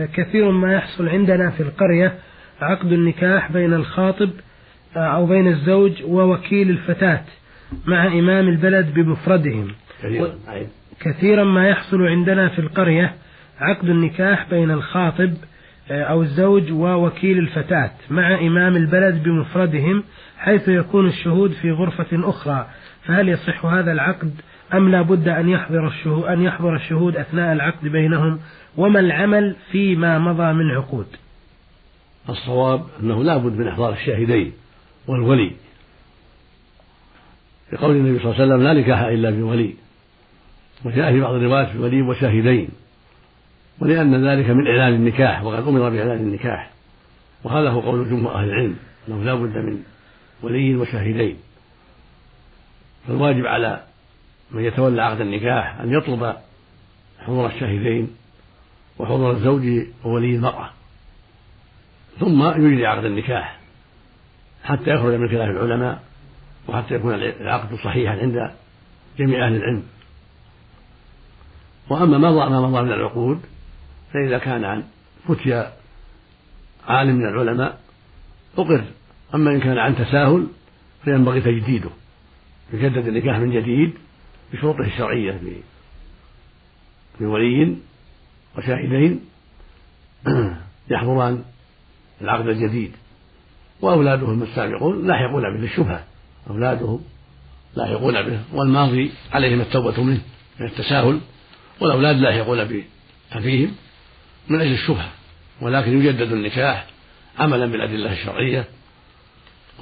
كثير 0.06 0.50
ما 0.50 0.74
يحصل 0.74 1.08
عندنا 1.08 1.50
في 1.50 1.62
القرية 1.62 2.18
عقد 2.60 2.92
النكاح 2.92 3.52
بين 3.52 3.74
الخاطب 3.74 4.30
أو 4.96 5.26
بين 5.26 5.48
الزوج 5.48 6.02
ووكيل 6.04 6.70
الفتاة. 6.70 7.24
مع 7.86 8.06
إمام 8.06 8.48
البلد 8.48 8.94
بمفردهم. 8.94 9.68
كثيرا 11.00 11.44
ما 11.44 11.68
يحصل 11.68 12.02
عندنا 12.02 12.48
في 12.48 12.58
القرية 12.58 13.14
عقد 13.58 13.88
النكاح 13.88 14.50
بين 14.50 14.70
الخاطب 14.70 15.34
آه، 15.90 16.02
أو 16.02 16.22
الزوج 16.22 16.72
ووكيل 16.72 17.38
الفتاة 17.38 17.90
مع 18.10 18.38
إمام 18.38 18.76
البلد 18.76 19.22
بمفردهم 19.22 20.04
حيث 20.38 20.68
يكون 20.68 21.08
الشهود 21.08 21.52
في 21.52 21.70
غرفة 21.70 22.28
أخرى. 22.28 22.66
فهل 23.04 23.28
يصح 23.28 23.66
هذا 23.66 23.92
العقد 23.92 24.32
أم 24.74 24.88
لا 24.88 25.02
بد 25.02 25.28
أن 25.28 25.48
يحضر 25.48 25.88
الشهود 25.88 26.24
أن 26.24 26.42
يحضر 26.42 26.76
الشهود 26.76 27.16
أثناء 27.16 27.52
العقد 27.52 27.88
بينهم؟ 27.88 28.40
وما 28.76 29.00
العمل 29.00 29.56
فيما 29.72 30.18
مضى 30.18 30.52
من 30.52 30.70
عقود؟ 30.70 31.06
الصواب 32.28 32.84
أنه 33.02 33.24
لا 33.24 33.36
بد 33.36 33.56
من 33.58 33.68
إحضار 33.68 33.92
الشاهدين 33.92 34.52
والولي. 35.08 35.50
لقول 37.72 37.96
النبي 37.96 38.18
صلى 38.18 38.32
الله 38.32 38.42
عليه 38.42 38.54
وسلم 38.54 38.62
لا 38.62 38.74
نكاح 38.74 39.00
إلا 39.00 39.30
بولي. 39.30 39.74
وجاء 40.84 41.12
في 41.12 41.20
بعض 41.20 41.34
الروايات 41.34 41.76
بولي 41.76 42.02
وشاهدين. 42.02 42.68
ولأن 43.78 44.28
ذلك 44.28 44.50
من 44.50 44.66
إعلان 44.66 44.94
النكاح 44.94 45.42
وقد 45.42 45.68
أمر 45.68 45.90
بإعلان 45.90 46.16
النكاح. 46.16 46.70
وهذا 47.44 47.70
هو 47.70 47.80
قول 47.80 48.10
جمهور 48.10 48.34
أهل 48.34 48.48
العلم 48.48 48.76
أنه 49.08 49.24
لا 49.24 49.34
بد 49.34 49.56
من 49.56 49.82
ولي 50.42 50.76
وشاهدين. 50.76 51.36
فالواجب 53.08 53.46
على 53.46 53.82
من 54.50 54.64
يتولى 54.64 55.02
عقد 55.02 55.20
النكاح 55.20 55.80
أن 55.80 55.92
يطلب 55.92 56.36
حضور 57.18 57.46
الشاهدين 57.46 58.10
وحضور 58.98 59.30
الزوج 59.30 59.62
وولي 60.04 60.36
المرأة. 60.36 60.70
ثم 62.20 62.42
يجري 62.42 62.86
عقد 62.86 63.04
النكاح 63.04 63.58
حتى 64.64 64.90
يخرج 64.90 65.14
من 65.14 65.28
خلاف 65.28 65.50
العلماء 65.50 66.02
وحتى 66.68 66.94
يكون 66.94 67.14
العقد 67.14 67.74
صحيحا 67.74 68.18
عند 68.18 68.50
جميع 69.18 69.46
أهل 69.46 69.56
العلم. 69.56 69.82
وأما 71.90 72.18
ما 72.18 72.48
ما 72.48 72.60
مضى 72.60 72.82
من 72.82 72.92
العقود 72.92 73.40
فإذا 74.12 74.38
كان 74.38 74.64
عن 74.64 74.82
فتيا 75.28 75.72
عالم 76.88 77.16
من 77.16 77.26
العلماء 77.26 77.80
أقر. 78.58 78.84
أما 79.34 79.50
إن 79.50 79.60
كان 79.60 79.78
عن 79.78 79.96
تساهل 79.96 80.46
فينبغي 81.04 81.40
تجديده 81.40 81.90
يجدد 82.72 83.06
النكاح 83.06 83.36
من 83.36 83.50
جديد 83.50 83.94
بشروطه 84.52 84.80
الشرعية 84.80 85.40
في 87.18 87.24
ولي 87.24 87.76
وشاهدين 88.58 89.20
يحضران 90.90 91.44
العقد 92.20 92.48
الجديد. 92.48 92.92
وأولادهم 93.80 94.42
السابقون 94.42 95.06
لاحقون 95.06 95.42
به 95.42 95.60
للشبهة 95.60 96.04
أولادهم 96.50 97.04
لاحقون 97.76 98.22
به 98.22 98.40
والماضي 98.52 99.12
عليهم 99.32 99.60
التوبة 99.60 100.02
منه 100.02 100.20
من 100.60 100.66
التساهل 100.66 101.20
والأولاد 101.80 102.16
لاحقون 102.16 102.84
بأبيهم 103.34 103.74
من 104.48 104.60
أجل 104.60 104.72
الشبهة 104.72 105.10
ولكن 105.60 106.00
يجدد 106.00 106.32
النكاح 106.32 106.86
عملا 107.38 107.66
بالأدلة 107.66 108.12
الشرعية 108.12 108.68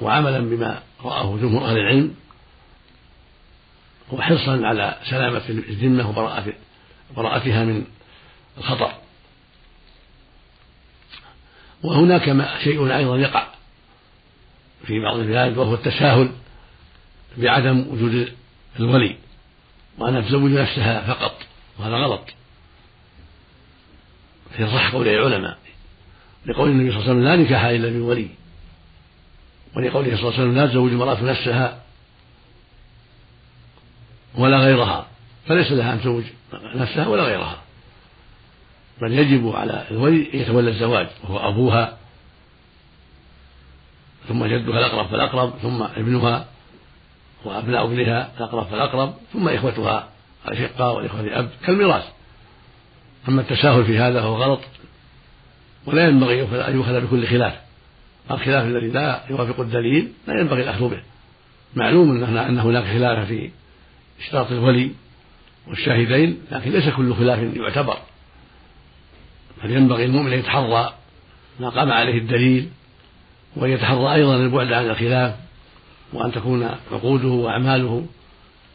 وعملا 0.01 0.39
بما 0.39 0.81
رآه 1.03 1.37
جمهور 1.37 1.65
أهل 1.65 1.77
العلم 1.77 2.15
وحرصا 4.11 4.65
على 4.65 4.97
سلامة 5.09 5.41
الذمة 5.49 6.09
وبراءة 6.09 6.53
براءتها 7.17 7.63
من 7.63 7.85
الخطأ. 8.57 9.01
وهناك 11.83 12.47
شيء 12.63 12.95
أيضا 12.95 13.17
يقع 13.17 13.47
في 14.83 14.99
بعض 14.99 15.17
البلاد 15.17 15.57
وهو 15.57 15.73
التساهل 15.73 16.31
بعدم 17.37 17.85
وجود 17.89 18.33
الولي. 18.79 19.15
وأنها 19.97 20.21
تزوج 20.21 20.51
نفسها 20.51 21.13
فقط. 21.13 21.35
وهذا 21.79 21.95
غلط. 21.95 22.23
في 24.57 24.67
صح 24.67 24.91
قول 24.91 25.07
العلماء. 25.07 25.57
لقول 26.45 26.69
النبي 26.69 26.91
صلى 26.91 26.99
الله 26.99 27.09
عليه 27.09 27.19
وسلم 27.19 27.23
لا 27.23 27.35
نكاح 27.35 27.63
إلا 27.63 27.89
بولي 27.99 28.27
ولقوله 29.75 30.15
صلى 30.15 30.19
الله 30.19 30.33
عليه 30.33 30.43
وسلم 30.43 30.55
لا 30.55 30.67
تزوج 30.67 30.91
المرأة 30.91 31.23
نفسها 31.23 31.81
ولا 34.35 34.57
غيرها. 34.57 35.07
فليس 35.47 35.71
لها 35.71 35.93
أن 35.93 36.01
تزوج 36.01 36.23
نفسها 36.75 37.07
ولا 37.07 37.23
غيرها. 37.23 37.61
بل 39.01 39.13
يجب 39.13 39.55
على 39.55 39.87
الولي 39.91 40.33
أن 40.33 40.39
يتولى 40.39 40.69
الزواج 40.69 41.07
وهو 41.23 41.49
أبوها 41.49 41.97
ثم 44.27 44.45
جدها 44.45 44.79
الأقرب 44.79 45.07
فالأقرب 45.07 45.53
ثم 45.61 45.83
ابنها 45.83 46.45
وأبناء 47.45 47.85
ابنها 47.85 48.31
الأقرب 48.37 48.65
فالأقرب 48.65 49.13
ثم 49.33 49.49
إخوتها 49.49 50.07
الأشقاء 50.47 50.95
والإخوة 50.95 51.21
الأب 51.21 51.49
كالميراث. 51.65 52.03
أما 53.27 53.41
التساهل 53.41 53.85
في 53.85 53.97
هذا 53.97 54.21
فهو 54.21 54.35
غلط 54.35 54.59
ولا 55.85 56.07
ينبغي 56.07 56.41
أن 56.67 56.75
يؤخذ 56.75 57.01
بكل 57.01 57.27
خلاف. 57.27 57.53
الخلاف 58.31 58.65
الذي 58.65 58.87
لا 58.87 59.21
يوافق 59.29 59.59
الدليل 59.59 60.11
لا 60.27 60.39
ينبغي 60.39 60.63
الأخذ 60.63 60.89
به. 60.89 61.01
معلوم 61.75 62.23
أن 62.23 62.59
هناك 62.59 62.83
خلاف 62.83 63.27
في 63.27 63.49
اشتراط 64.19 64.51
الولي 64.51 64.91
والشاهدين 65.67 66.41
لكن 66.51 66.71
ليس 66.71 66.89
كل 66.89 67.15
خلاف 67.15 67.55
يعتبر. 67.55 67.97
بل 69.63 69.71
ينبغي 69.71 70.05
المؤمن 70.05 70.33
أن 70.33 70.39
يتحرى 70.39 70.93
ما 71.59 71.69
قام 71.69 71.91
عليه 71.91 72.17
الدليل 72.17 72.69
وأن 73.55 73.69
يتحرى 73.71 74.13
أيضا 74.13 74.35
البعد 74.35 74.73
عن 74.73 74.89
الخلاف. 74.89 75.35
وأن 76.13 76.31
تكون 76.31 76.69
عقوده 76.91 77.27
وأعماله 77.27 78.05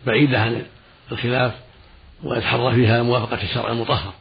بعيدة 0.07 0.41
عن 0.41 0.63
الخلاف 1.13 1.55
ويتحرى 2.23 2.75
فيها 2.75 3.03
موافقة 3.03 3.43
الشرع 3.43 3.73
المطهر. 3.73 4.13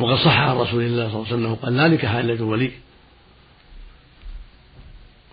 وقد 0.00 0.16
صح 0.24 0.38
عن 0.38 0.56
رسول 0.56 0.82
الله 0.82 1.08
صلى 1.08 1.16
الله 1.16 1.26
عليه 1.26 1.36
وسلم 1.36 1.54
قال 1.54 1.76
لا 1.76 1.88
نكح 1.88 2.10
إلا 2.10 2.34
بولي 2.34 2.72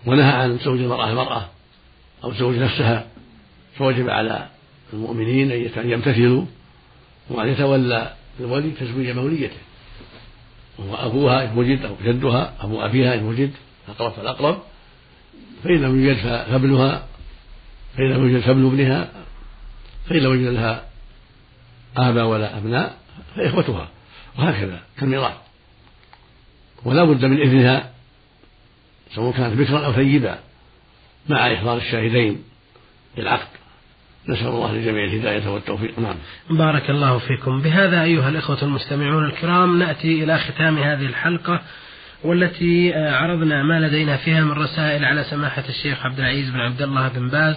ونهى 0.06 0.32
عن 0.32 0.58
زوج 0.58 0.80
المرأة 0.80 1.10
المرأة 1.10 1.48
أو 2.24 2.32
زوج 2.32 2.56
نفسها 2.56 3.06
فوجب 3.78 4.10
على 4.10 4.48
المؤمنين 4.92 5.52
أن 5.52 5.90
يمتثلوا 5.90 6.44
وأن 7.30 7.48
يتولى 7.48 8.14
الولي 8.40 8.70
تزويج 8.70 9.10
موليته. 9.10 9.56
وهو 10.78 10.94
أبوها 10.94 11.44
إن 11.44 11.58
وجد 11.58 11.84
أو 11.84 11.94
جدها 12.04 12.54
أبو 12.60 12.80
أبيها 12.80 13.14
إن 13.14 13.24
وجد 13.24 13.50
الأقرب 13.88 14.12
فالأقرب. 14.12 14.58
فإن 15.64 15.82
لم 15.82 16.04
يوجد 16.04 16.16
فابنها 16.22 17.06
فإن 17.96 18.10
لم 18.10 18.28
يوجد 18.28 18.40
فابن 18.40 18.66
ابنها 18.66 19.08
فإن 20.08 20.18
لم 20.18 20.32
يوجد 20.32 20.54
لها 20.54 20.84
آباء 21.96 22.24
ولا 22.24 22.58
أبناء 22.58 22.98
فإخوتها 23.36 23.88
وهكذا 24.38 24.80
كالميراث. 24.98 25.34
ولا 26.84 27.04
بد 27.04 27.24
من 27.24 27.40
إذنها 27.40 27.90
سواء 29.14 29.32
كانت 29.32 29.60
بكرا 29.60 29.86
أو 29.86 29.92
ثيبا 29.92 30.38
مع 31.28 31.54
إحضار 31.54 31.76
الشاهدين 31.76 32.44
للعقد. 33.18 33.48
نسأل 34.28 34.46
الله 34.46 34.72
للجميع 34.72 35.04
الهداية 35.04 35.48
والتوفيق. 35.48 35.98
نعم. 35.98 36.16
بارك 36.50 36.90
الله 36.90 37.18
فيكم. 37.18 37.62
بهذا 37.62 38.02
أيها 38.02 38.28
الإخوة 38.28 38.62
المستمعون 38.62 39.24
الكرام 39.24 39.78
نأتي 39.78 40.24
إلى 40.24 40.38
ختام 40.38 40.78
هذه 40.78 41.06
الحلقة. 41.06 41.62
والتي 42.24 42.94
عرضنا 42.94 43.62
ما 43.62 43.80
لدينا 43.80 44.16
فيها 44.16 44.40
من 44.40 44.52
رسائل 44.52 45.04
على 45.04 45.24
سماحة 45.24 45.64
الشيخ 45.68 46.06
عبد 46.06 46.20
العزيز 46.20 46.50
بن 46.50 46.60
عبد 46.60 46.82
الله 46.82 47.08
بن 47.08 47.28
باز 47.28 47.56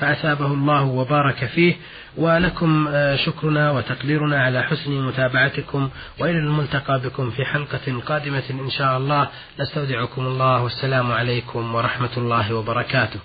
فأثابه 0.00 0.46
الله 0.46 0.82
وبارك 0.82 1.44
فيه. 1.44 1.74
ولكم 2.16 2.88
شكرنا 3.16 3.70
وتقديرنا 3.70 4.42
على 4.42 4.62
حسن 4.62 5.06
متابعتكم 5.06 5.90
وإلى 6.18 6.38
الملتقى 6.38 7.00
بكم 7.00 7.30
في 7.30 7.44
حلقة 7.44 8.00
قادمة 8.06 8.42
إن 8.50 8.70
شاء 8.70 8.98
الله. 8.98 9.28
نستودعكم 9.60 10.26
الله 10.26 10.62
والسلام 10.62 11.12
عليكم 11.12 11.74
ورحمة 11.74 12.16
الله 12.16 12.54
وبركاته. 12.54 13.20